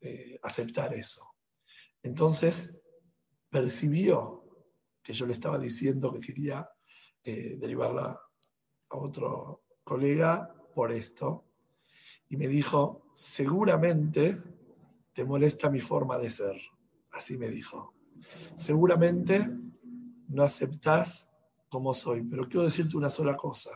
[0.00, 1.22] eh, aceptar eso.
[2.02, 2.82] Entonces
[3.48, 4.42] percibió
[5.02, 6.68] que yo le estaba diciendo que quería
[7.24, 8.20] eh, derivarla
[8.88, 11.46] a otro colega por esto
[12.28, 14.42] y me dijo, seguramente
[15.12, 16.56] te molesta mi forma de ser.
[17.12, 17.94] Así me dijo.
[18.56, 19.50] Seguramente
[20.28, 21.28] no aceptás
[21.68, 23.70] como soy, pero quiero decirte una sola cosa.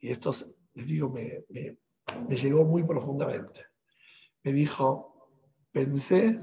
[0.00, 0.30] Y esto,
[0.74, 3.66] les digo, me, me llegó muy profundamente.
[4.42, 5.30] Me dijo,
[5.72, 6.40] pensé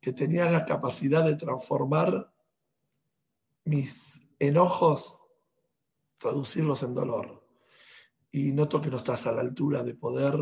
[0.00, 2.30] que tenía la capacidad de transformar
[3.64, 5.24] mis enojos,
[6.18, 7.42] traducirlos en dolor.
[8.30, 10.34] Y noto que no estás a la altura de poder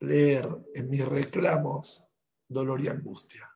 [0.00, 2.13] leer en mis reclamos
[2.48, 3.50] dolor y angustia.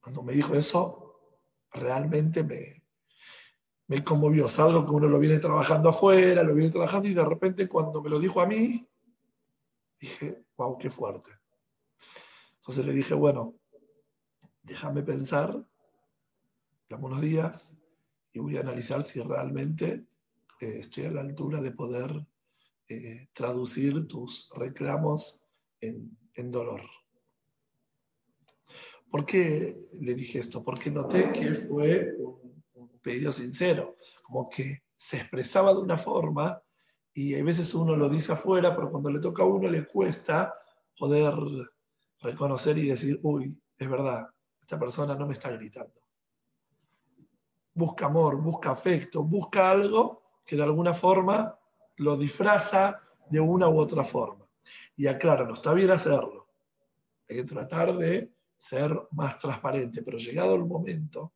[0.00, 1.38] Cuando me dijo eso,
[1.70, 2.84] realmente me,
[3.86, 4.46] me conmovió.
[4.46, 8.02] Es algo que uno lo viene trabajando afuera, lo viene trabajando y de repente cuando
[8.02, 8.86] me lo dijo a mí,
[9.98, 11.30] dije, wow, qué fuerte.
[12.56, 13.54] Entonces le dije, bueno,
[14.62, 15.66] déjame pensar,
[16.88, 17.80] dame unos días
[18.32, 20.06] y voy a analizar si realmente
[20.60, 22.26] eh, estoy a la altura de poder
[22.88, 25.44] eh, traducir tus reclamos
[25.80, 26.16] en,
[26.50, 26.82] dolor.
[29.14, 30.64] ¿Por qué le dije esto?
[30.64, 33.94] Porque noté que fue un, pedido sincero,
[34.24, 36.60] como que se expresaba de una forma
[37.12, 40.52] y a veces uno lo dice afuera, pero cuando le toca a uno le cuesta
[40.98, 41.32] poder
[42.22, 44.26] reconocer y decir, uy, es verdad,
[44.60, 45.94] esta persona no me está gritando.
[47.72, 51.56] Busca amor, busca afecto, busca algo que de alguna forma
[51.98, 53.00] lo disfraza
[53.30, 54.44] de una u otra forma.
[54.96, 56.48] Y aclara, no está bien hacerlo.
[57.28, 61.34] Hay que tratar de ser más transparente, pero llegado el momento,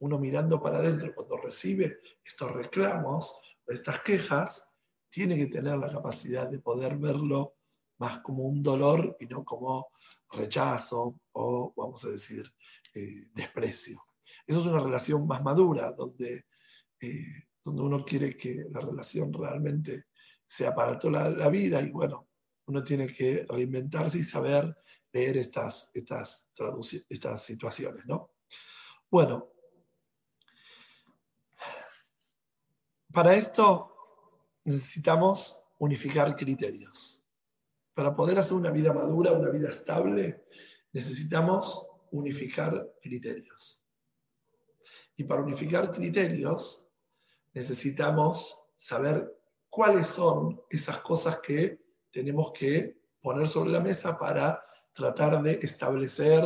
[0.00, 4.72] uno mirando para adentro, cuando recibe estos reclamos, estas quejas,
[5.08, 7.56] tiene que tener la capacidad de poder verlo
[7.98, 9.88] más como un dolor y no como
[10.30, 12.44] rechazo o, vamos a decir,
[12.94, 14.00] eh, desprecio.
[14.46, 16.44] Eso es una relación más madura, donde
[17.00, 20.06] eh, donde uno quiere que la relación realmente
[20.46, 22.28] sea para toda la, vida y bueno,
[22.68, 24.76] uno tiene que reinventarse y saber
[25.12, 26.50] leer estas, estas,
[27.08, 28.34] estas situaciones, ¿no?
[29.10, 29.50] Bueno,
[33.10, 33.96] para esto
[34.64, 37.24] necesitamos unificar criterios.
[37.94, 40.44] Para poder hacer una vida madura, una vida estable,
[40.92, 43.86] necesitamos unificar criterios.
[45.16, 46.90] Y para unificar criterios
[47.54, 49.34] necesitamos saber
[49.70, 56.44] cuáles son esas cosas que tenemos que poner sobre la mesa para tratar de establecer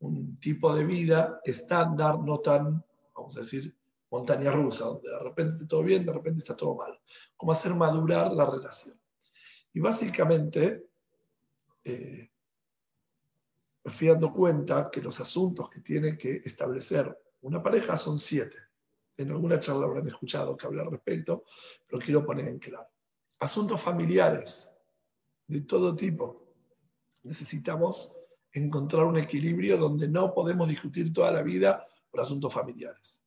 [0.00, 2.84] un tipo de vida estándar, no tan,
[3.14, 3.76] vamos a decir,
[4.10, 6.98] montaña rusa, donde de repente está todo bien, de repente está todo mal.
[7.36, 8.98] Cómo hacer madurar la relación.
[9.72, 10.88] Y básicamente,
[11.84, 12.30] eh,
[13.84, 18.70] me fui dando cuenta que los asuntos que tiene que establecer una pareja son siete
[19.22, 21.44] en alguna charla habrán escuchado que hablar al respecto,
[21.86, 22.88] pero quiero poner en claro.
[23.40, 24.79] Asuntos familiares
[25.50, 26.46] de todo tipo.
[27.24, 28.14] Necesitamos
[28.52, 33.24] encontrar un equilibrio donde no podemos discutir toda la vida por asuntos familiares.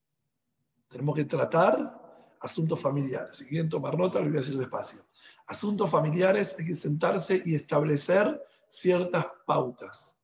[0.88, 3.38] Tenemos que tratar asuntos familiares.
[3.38, 5.02] Si quieren tomar nota, lo voy a decir despacio.
[5.48, 10.20] Asuntos familiares hay que sentarse y establecer ciertas pautas.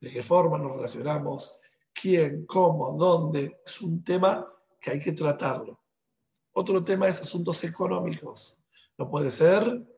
[0.00, 1.60] De qué forma nos relacionamos,
[1.92, 4.46] quién, cómo, dónde, es un tema
[4.80, 5.78] que hay que tratarlo.
[6.52, 8.58] Otro tema es asuntos económicos.
[8.98, 9.91] No puede ser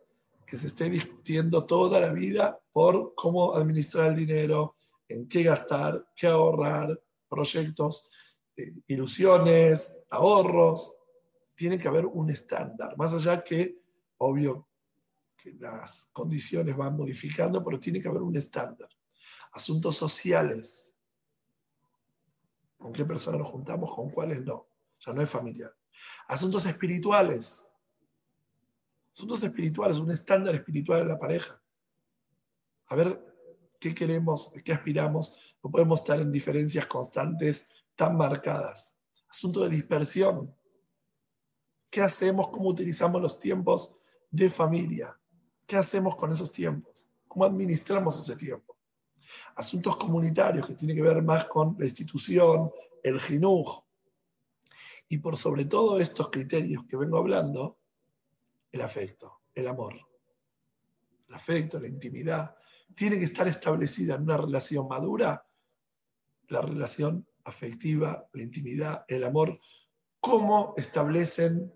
[0.46, 4.76] que se esté discutiendo toda la vida por cómo administrar el dinero,
[5.08, 8.10] en qué gastar, qué ahorrar, proyectos,
[8.56, 10.96] eh, ilusiones, ahorros.
[11.54, 13.78] Tiene que haber un estándar, más allá que,
[14.18, 14.68] obvio,
[15.36, 18.88] que las condiciones van modificando, pero tiene que haber un estándar.
[19.52, 20.94] Asuntos sociales,
[22.76, 24.68] con qué personas nos juntamos, con cuáles no.
[25.00, 25.74] Ya no es familiar.
[26.28, 27.73] Asuntos espirituales.
[29.14, 31.62] Asuntos espirituales, un estándar espiritual en la pareja.
[32.86, 33.24] A ver
[33.80, 35.56] qué queremos, qué aspiramos.
[35.62, 38.98] No podemos estar en diferencias constantes tan marcadas.
[39.28, 40.54] Asunto de dispersión.
[41.88, 42.48] ¿Qué hacemos?
[42.48, 44.00] ¿Cómo utilizamos los tiempos
[44.30, 45.18] de familia?
[45.66, 47.08] ¿Qué hacemos con esos tiempos?
[47.28, 48.74] ¿Cómo administramos ese tiempo?
[49.56, 52.70] asuntos comunitarios que tienen que ver más con la institución,
[53.02, 53.84] el jinuj.
[55.08, 57.78] Y por sobre todo estos criterios que vengo hablando,
[58.74, 59.94] el afecto, el amor.
[61.28, 62.56] El afecto, la intimidad,
[62.94, 65.46] tiene que estar establecida en una relación madura,
[66.48, 69.60] la relación afectiva, la intimidad, el amor
[70.18, 71.72] cómo establecen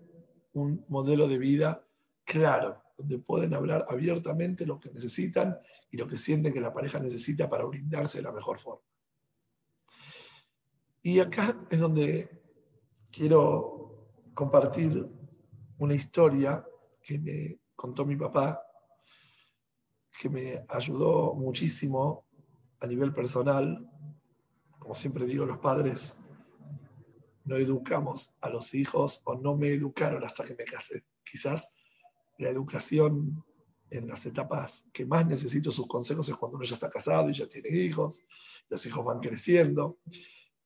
[0.53, 1.87] un modelo de vida
[2.25, 5.57] claro, donde pueden hablar abiertamente lo que necesitan
[5.89, 8.83] y lo que sienten que la pareja necesita para brindarse de la mejor forma.
[11.01, 12.29] Y acá es donde
[13.09, 15.07] quiero compartir
[15.77, 16.65] una historia
[17.09, 18.61] que me contó mi papá,
[20.21, 22.27] que me ayudó muchísimo
[22.79, 23.89] a nivel personal.
[24.77, 26.19] Como siempre digo, los padres
[27.45, 31.03] no educamos a los hijos o no me educaron hasta que me casé.
[31.23, 31.77] Quizás
[32.37, 33.43] la educación
[33.89, 37.33] en las etapas que más necesito sus consejos es cuando uno ya está casado y
[37.33, 38.23] ya tiene hijos,
[38.69, 39.97] los hijos van creciendo.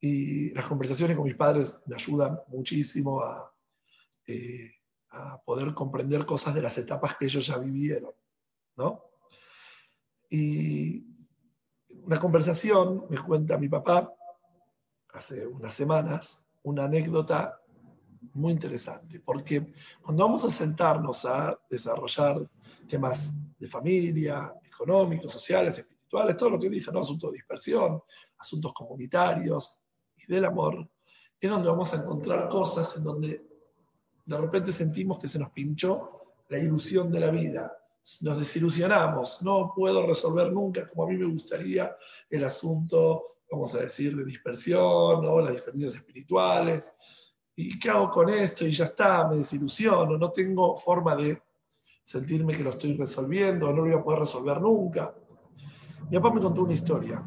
[0.02, 3.50] Y las conversaciones con mis padres me ayudan muchísimo a,
[4.28, 4.83] eh,
[5.14, 8.12] a poder comprender cosas de las etapas que ellos ya vivieron.
[8.76, 9.04] ¿no?
[10.30, 11.06] Y
[12.04, 14.14] una conversación me cuenta mi papá
[15.10, 17.60] hace unas semanas una anécdota
[18.34, 22.38] muy interesante, porque cuando vamos a sentarnos a desarrollar
[22.88, 27.02] temas de familia, económicos, sociales, espirituales, todo lo que dije, ¿no?
[27.02, 28.02] asuntos de dispersión,
[28.38, 29.84] asuntos comunitarios,
[30.28, 30.90] del amor,
[31.40, 33.53] es donde vamos a encontrar cosas en donde
[34.26, 37.78] de repente sentimos que se nos pinchó la ilusión de la vida.
[38.22, 41.96] Nos desilusionamos, no puedo resolver nunca como a mí me gustaría
[42.30, 46.94] el asunto, vamos a decir, de dispersión o las diferencias espirituales.
[47.56, 48.66] ¿Y qué hago con esto?
[48.66, 51.42] Y ya está, me desilusiono, no tengo forma de
[52.04, 55.16] sentirme que lo estoy resolviendo, no lo voy a poder resolver nunca.
[56.10, 57.24] Mi papá me contó una historia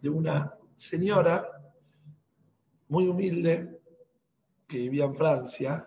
[0.00, 1.46] de una señora
[2.88, 3.81] muy humilde
[4.72, 5.86] que vivía en Francia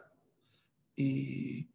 [0.95, 1.67] y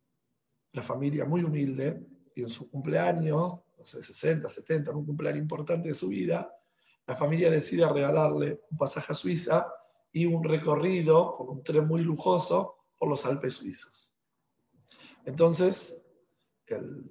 [0.71, 2.07] la familia muy humilde
[2.37, 6.49] y en su cumpleaños, no sé, 60, 70, en un cumpleaños importante de su vida,
[7.09, 9.67] la familia decide regalarle un pasaje a Suiza
[10.13, 14.15] y un recorrido con un tren muy lujoso por los Alpes suizos.
[15.25, 16.07] Entonces,
[16.67, 17.11] el,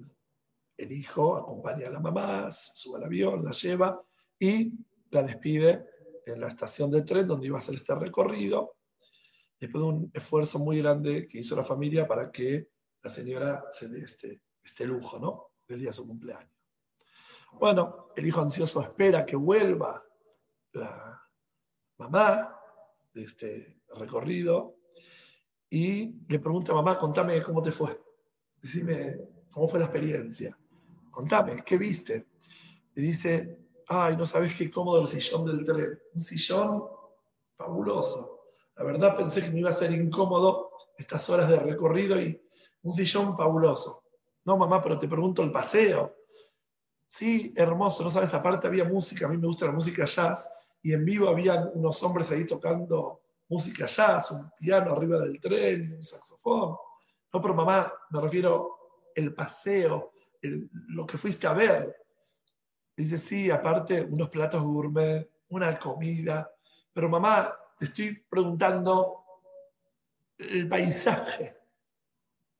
[0.78, 4.02] el hijo acompaña a la mamá, sube al avión, la lleva
[4.38, 4.72] y
[5.10, 5.84] la despide
[6.24, 8.79] en la estación de tren donde iba a hacer este recorrido,
[9.60, 12.70] después de un esfuerzo muy grande que hizo la familia para que
[13.02, 15.52] la señora se dé este, este lujo, ¿no?
[15.68, 16.50] Del día de su cumpleaños.
[17.52, 20.02] Bueno, el hijo ansioso espera que vuelva
[20.72, 21.22] la
[21.98, 22.56] mamá
[23.12, 24.76] de este recorrido
[25.68, 28.00] y le pregunta a mamá, contame cómo te fue.
[28.60, 30.56] Decime cómo fue la experiencia.
[31.10, 32.28] Contame, ¿qué viste?
[32.94, 33.58] Le dice,
[33.88, 35.98] ay, no sabes qué cómodo el sillón del tren.
[36.14, 36.84] Un sillón
[37.56, 38.39] fabuloso.
[38.80, 42.42] La verdad pensé que me iba a ser incómodo estas horas de recorrido y
[42.80, 44.04] un sillón fabuloso.
[44.46, 46.16] No, mamá, pero te pregunto el paseo.
[47.06, 50.50] Sí, hermoso, no sabes, aparte había música, a mí me gusta la música jazz,
[50.80, 53.20] y en vivo había unos hombres ahí tocando
[53.50, 56.76] música jazz, un piano arriba del tren un saxofón.
[57.34, 58.78] No, pero mamá, me refiero
[59.14, 61.94] el paseo, lo que fuiste a ver.
[62.96, 66.50] Dice, sí, aparte, unos platos gourmet, una comida.
[66.94, 69.24] Pero mamá, estoy preguntando
[70.38, 71.56] el paisaje.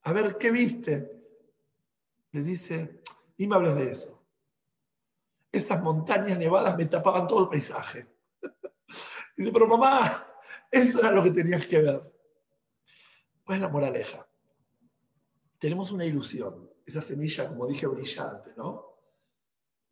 [0.03, 1.21] A ver, ¿qué viste?
[2.33, 3.03] Le dice,
[3.37, 4.25] y me hables de eso.
[5.53, 8.07] Esas montañas nevadas me tapaban todo el paisaje.
[9.37, 10.27] Dice, pero mamá,
[10.71, 12.13] eso era lo que tenías que ver.
[13.45, 14.27] Pues la moraleja.
[15.59, 18.97] Tenemos una ilusión, esa semilla, como dije, brillante, ¿no?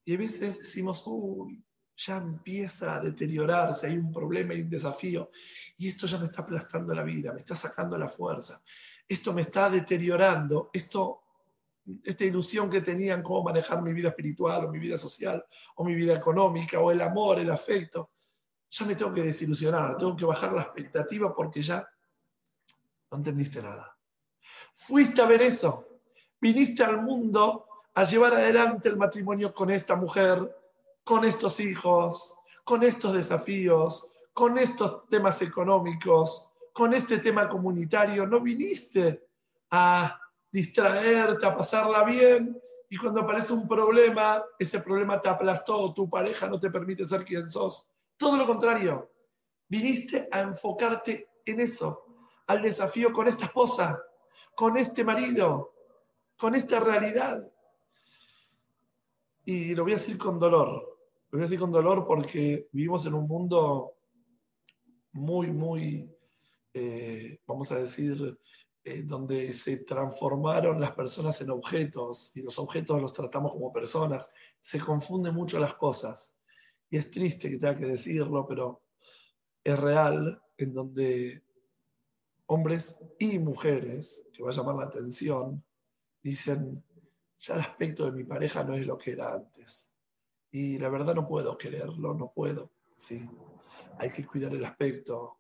[0.04, 1.62] Y a veces decimos, uy,
[1.99, 5.30] ya empieza a deteriorarse, hay un problema, hay un desafío,
[5.76, 8.62] y esto ya me está aplastando la vida, me está sacando la fuerza,
[9.09, 11.22] esto me está deteriorando, esto,
[12.05, 15.44] esta ilusión que tenía en cómo manejar mi vida espiritual o mi vida social
[15.74, 18.12] o mi vida económica o el amor, el afecto,
[18.70, 21.88] ya me tengo que desilusionar, tengo que bajar la expectativa porque ya
[23.11, 23.96] no entendiste nada.
[24.74, 25.99] Fuiste a ver eso,
[26.40, 30.55] viniste al mundo a llevar adelante el matrimonio con esta mujer,
[31.09, 32.34] con estos hijos,
[32.64, 38.26] con estos desafíos, con estos temas económicos, con este tema comunitario.
[38.26, 39.26] No viniste
[39.70, 40.20] a
[40.52, 46.46] distraerte, a pasarla bien y cuando aparece un problema, ese problema te aplastó, tu pareja
[46.46, 47.88] no te permite ser quien sos.
[48.18, 49.11] Todo lo contrario,
[49.66, 52.04] viniste a enfocarte en eso,
[52.48, 53.98] al desafío con esta esposa,
[54.54, 55.72] con este marido,
[56.36, 57.50] con esta realidad.
[59.46, 60.97] Y lo voy a decir con dolor.
[61.30, 63.98] Lo voy a decir con dolor porque vivimos en un mundo
[65.12, 66.10] muy, muy,
[66.72, 68.38] eh, vamos a decir,
[68.82, 74.32] eh, donde se transformaron las personas en objetos y los objetos los tratamos como personas.
[74.58, 76.34] Se confunden mucho las cosas.
[76.88, 78.84] Y es triste que tenga que decirlo, pero
[79.62, 81.44] es real, en donde
[82.46, 85.62] hombres y mujeres, que va a llamar la atención,
[86.22, 86.82] dicen,
[87.38, 89.88] ya el aspecto de mi pareja no es lo que era antes.
[90.51, 92.70] Y la verdad no puedo quererlo, no puedo.
[92.96, 93.28] ¿sí?
[93.99, 95.38] Hay que cuidar el aspecto,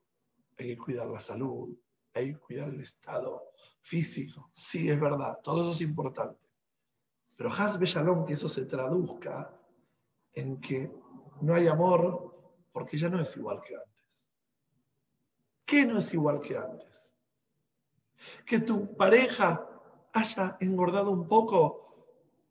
[0.58, 1.76] hay que cuidar la salud,
[2.14, 3.50] hay que cuidar el estado
[3.80, 4.50] físico.
[4.52, 6.46] Sí, es verdad, todo eso es importante.
[7.36, 9.54] Pero Hasbe Shalom, que eso se traduzca
[10.32, 10.90] en que
[11.40, 12.34] no hay amor
[12.72, 14.24] porque ya no es igual que antes.
[15.64, 17.14] ¿Qué no es igual que antes?
[18.44, 19.68] Que tu pareja
[20.12, 22.06] haya engordado un poco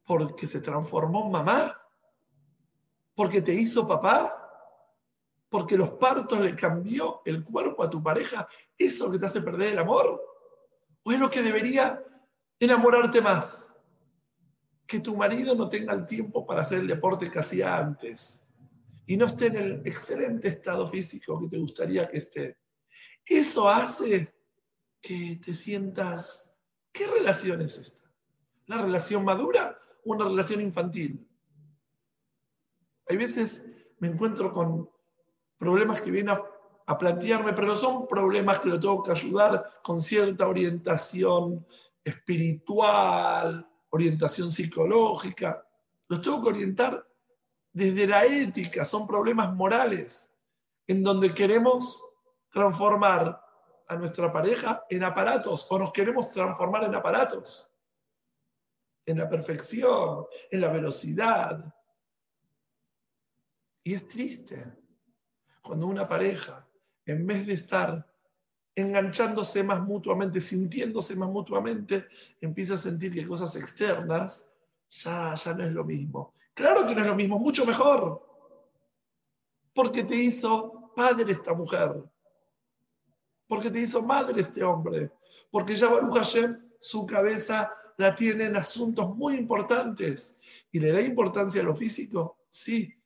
[0.06, 1.82] porque se transformó en mamá,
[3.18, 4.32] porque te hizo papá,
[5.50, 8.48] porque los partos le cambió el cuerpo a tu pareja,
[8.78, 10.22] ¿eso que te hace perder el amor?
[11.02, 12.06] ¿O es lo que debería
[12.60, 13.76] enamorarte más?
[14.86, 18.48] Que tu marido no tenga el tiempo para hacer el deporte que hacía antes
[19.08, 22.60] y no esté en el excelente estado físico que te gustaría que esté.
[23.26, 24.32] Eso hace
[25.02, 26.56] que te sientas,
[26.92, 28.12] ¿qué relación es esta?
[28.68, 31.27] ¿La relación madura o una relación infantil?
[33.10, 33.64] Hay veces
[34.00, 34.90] me encuentro con
[35.58, 40.48] problemas que vienen a, plantearme, pero son problemas que lo tengo que ayudar con cierta
[40.48, 41.66] orientación
[42.02, 45.68] espiritual, orientación psicológica.
[46.08, 47.06] Los tengo que orientar
[47.74, 50.34] desde la ética, son problemas morales,
[50.88, 52.02] en donde queremos
[52.50, 53.44] transformar
[53.88, 57.70] a nuestra pareja en aparatos o nos queremos transformar en aparatos,
[59.06, 61.74] en la perfección, en la velocidad.
[63.88, 64.66] Y es triste
[65.62, 66.68] cuando una pareja,
[67.06, 68.06] en vez de estar
[68.76, 72.06] enganchándose más mutuamente, sintiéndose más mutuamente,
[72.42, 74.58] empieza a sentir que cosas externas
[74.90, 76.34] ya, ya no es lo mismo.
[76.54, 78.28] Claro que no es lo mismo, mucho mejor.
[79.74, 81.94] Porque te hizo padre esta mujer.
[83.48, 85.14] Porque te hizo madre este hombre.
[85.50, 90.42] Porque ya Baruch Hashem, su cabeza la tiene en asuntos muy importantes.
[90.74, 92.40] ¿Y le da importancia a lo físico?
[92.50, 92.97] Sí,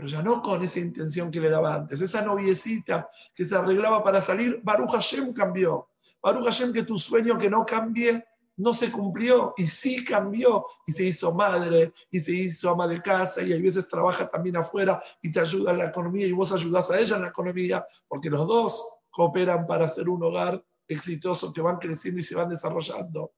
[0.00, 2.00] pero ya no con esa intención que le daba antes.
[2.00, 5.90] Esa noviecita que se arreglaba para salir, Baruch Hashem cambió.
[6.22, 8.24] Baruch Hashem, que tu sueño que no cambie,
[8.56, 13.02] no se cumplió y sí cambió y se hizo madre y se hizo ama de
[13.02, 16.50] casa y a veces trabaja también afuera y te ayuda en la economía y vos
[16.50, 21.52] ayudás a ella en la economía porque los dos cooperan para hacer un hogar exitoso
[21.52, 23.34] que van creciendo y se van desarrollando.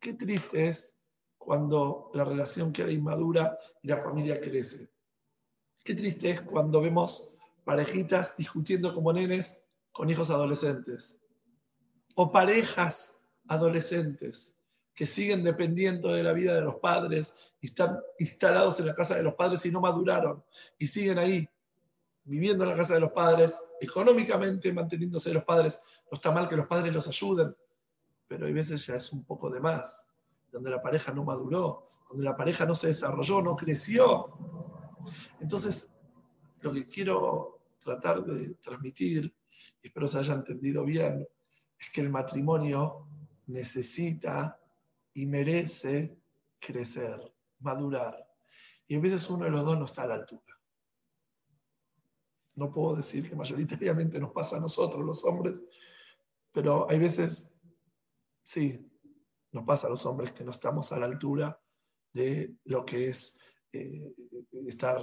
[0.00, 1.06] Qué triste es
[1.38, 4.93] cuando la relación queda inmadura y la familia crece.
[5.84, 9.62] Qué triste es cuando vemos parejitas discutiendo como nenes
[9.92, 11.20] con hijos adolescentes.
[12.14, 14.58] O parejas adolescentes
[14.94, 19.16] que siguen dependiendo de la vida de los padres y están instalados en la casa
[19.16, 20.42] de los padres y no maduraron
[20.78, 21.46] y siguen ahí
[22.22, 25.78] viviendo en la casa de los padres, económicamente manteniéndose de los padres.
[26.10, 27.54] No está mal que los padres los ayuden,
[28.26, 30.08] pero hay veces ya es un poco de más,
[30.50, 34.72] donde la pareja no maduró, donde la pareja no se desarrolló, no creció.
[35.40, 35.90] Entonces,
[36.60, 39.34] lo que quiero tratar de transmitir,
[39.82, 41.26] y espero se haya entendido bien,
[41.78, 43.06] es que el matrimonio
[43.46, 44.58] necesita
[45.12, 46.16] y merece
[46.58, 48.26] crecer, madurar.
[48.86, 50.58] Y a veces uno de los dos no está a la altura.
[52.56, 55.60] No puedo decir que mayoritariamente nos pasa a nosotros, los hombres,
[56.52, 57.58] pero hay veces,
[58.44, 58.88] sí,
[59.50, 61.60] nos pasa a los hombres que no estamos a la altura
[62.12, 63.40] de lo que es
[63.74, 64.14] eh,
[64.66, 64.98] estar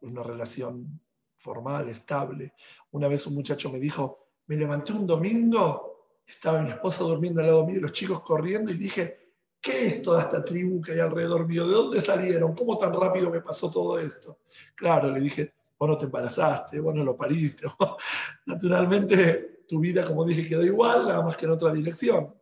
[0.00, 1.00] en una relación
[1.36, 2.54] formal, estable.
[2.92, 7.46] Una vez un muchacho me dijo, me levanté un domingo, estaba mi esposa durmiendo al
[7.46, 11.46] lado mío los chicos corriendo y dije, ¿qué es toda esta tribu que hay alrededor
[11.46, 11.66] mío?
[11.66, 12.54] ¿De dónde salieron?
[12.54, 14.40] ¿Cómo tan rápido me pasó todo esto?
[14.74, 17.66] Claro, le dije, vos no te embarazaste, vos no lo pariste.
[18.46, 22.34] Naturalmente, tu vida, como dije, quedó igual, nada más que en otra dirección.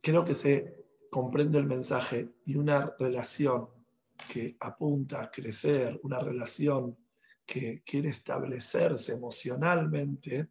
[0.00, 0.75] Creo que se
[1.16, 3.70] comprende el mensaje y una relación
[4.30, 6.94] que apunta a crecer, una relación
[7.46, 10.50] que quiere establecerse emocionalmente,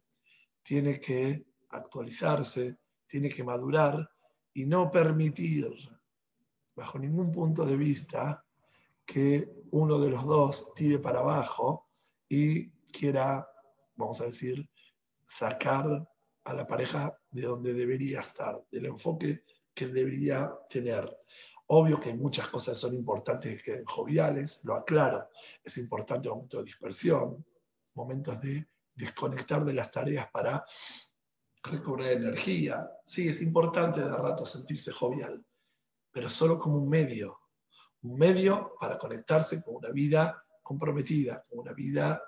[0.64, 4.10] tiene que actualizarse, tiene que madurar
[4.54, 5.70] y no permitir,
[6.74, 8.44] bajo ningún punto de vista,
[9.04, 11.90] que uno de los dos tire para abajo
[12.28, 13.48] y quiera,
[13.94, 14.68] vamos a decir,
[15.24, 16.08] sacar
[16.42, 19.44] a la pareja de donde debería estar, del enfoque
[19.76, 21.06] que debería tener.
[21.66, 25.28] Obvio que muchas cosas son importantes que joviales, lo aclaro.
[25.62, 27.44] Es importante momentos de dispersión,
[27.94, 30.64] momentos de desconectar de las tareas para
[31.62, 32.90] recobrar energía.
[33.04, 35.44] Sí, es importante de rato sentirse jovial,
[36.10, 37.38] pero solo como un medio.
[38.02, 42.22] Un medio para conectarse con una vida comprometida, con una vida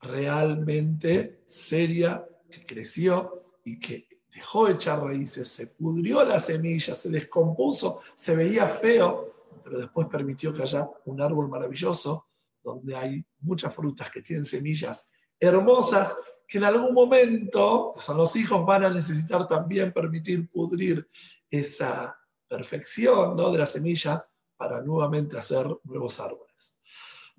[0.00, 7.10] realmente seria que creció y que dejó de echar raíces, se pudrió la semilla, se
[7.10, 12.26] descompuso, se veía feo, pero después permitió que haya un árbol maravilloso
[12.62, 15.10] donde hay muchas frutas que tienen semillas
[15.40, 16.16] hermosas
[16.46, 21.06] que en algún momento, que son los hijos, van a necesitar también permitir pudrir
[21.50, 22.16] esa
[22.48, 23.50] perfección ¿no?
[23.50, 24.26] de la semilla
[24.56, 26.80] para nuevamente hacer nuevos árboles.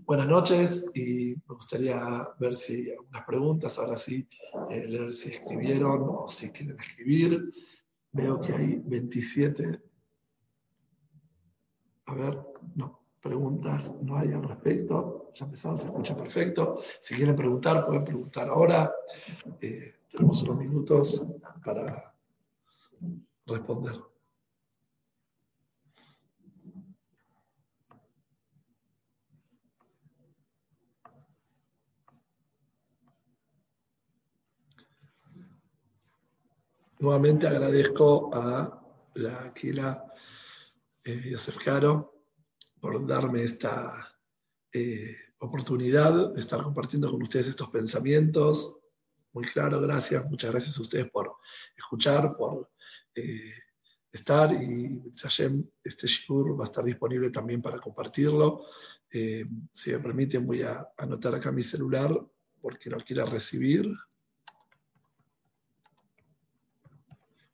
[0.06, 4.28] Buenas noches y me gustaría ver si algunas preguntas, ahora sí,
[4.70, 7.50] eh, leer si escribieron o si quieren escribir.
[8.12, 9.82] Veo que hay 27.
[12.06, 12.40] A ver,
[12.76, 15.32] no, preguntas no hay al respecto.
[15.36, 16.80] Ya empezamos, se escucha perfecto.
[17.00, 18.92] Si quieren preguntar, pueden preguntar ahora.
[19.62, 21.26] Eh, tenemos unos minutos
[21.64, 22.16] para
[23.46, 24.09] responder.
[37.02, 38.84] Nuevamente agradezco a
[39.14, 40.04] la Aquila
[41.02, 42.26] eh, Yosef Caro
[42.78, 44.20] por darme esta
[44.74, 48.80] eh, oportunidad de estar compartiendo con ustedes estos pensamientos.
[49.32, 50.30] Muy claro, gracias.
[50.30, 51.38] Muchas gracias a ustedes por
[51.78, 52.70] escuchar, por
[53.16, 53.54] eh,
[54.12, 55.02] estar y
[55.82, 58.66] este shiur va a estar disponible también para compartirlo.
[59.72, 62.14] si me permiten, voy a anotar acá mi celular
[62.60, 63.90] porque lo quiera recibir.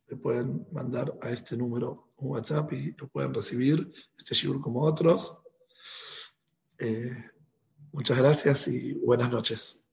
[0.07, 4.81] Le pueden mandar a este número un WhatsApp y lo pueden recibir, este Shigur como
[4.81, 5.41] otros.
[6.77, 7.15] Eh,
[7.91, 9.85] muchas gracias y buenas noches.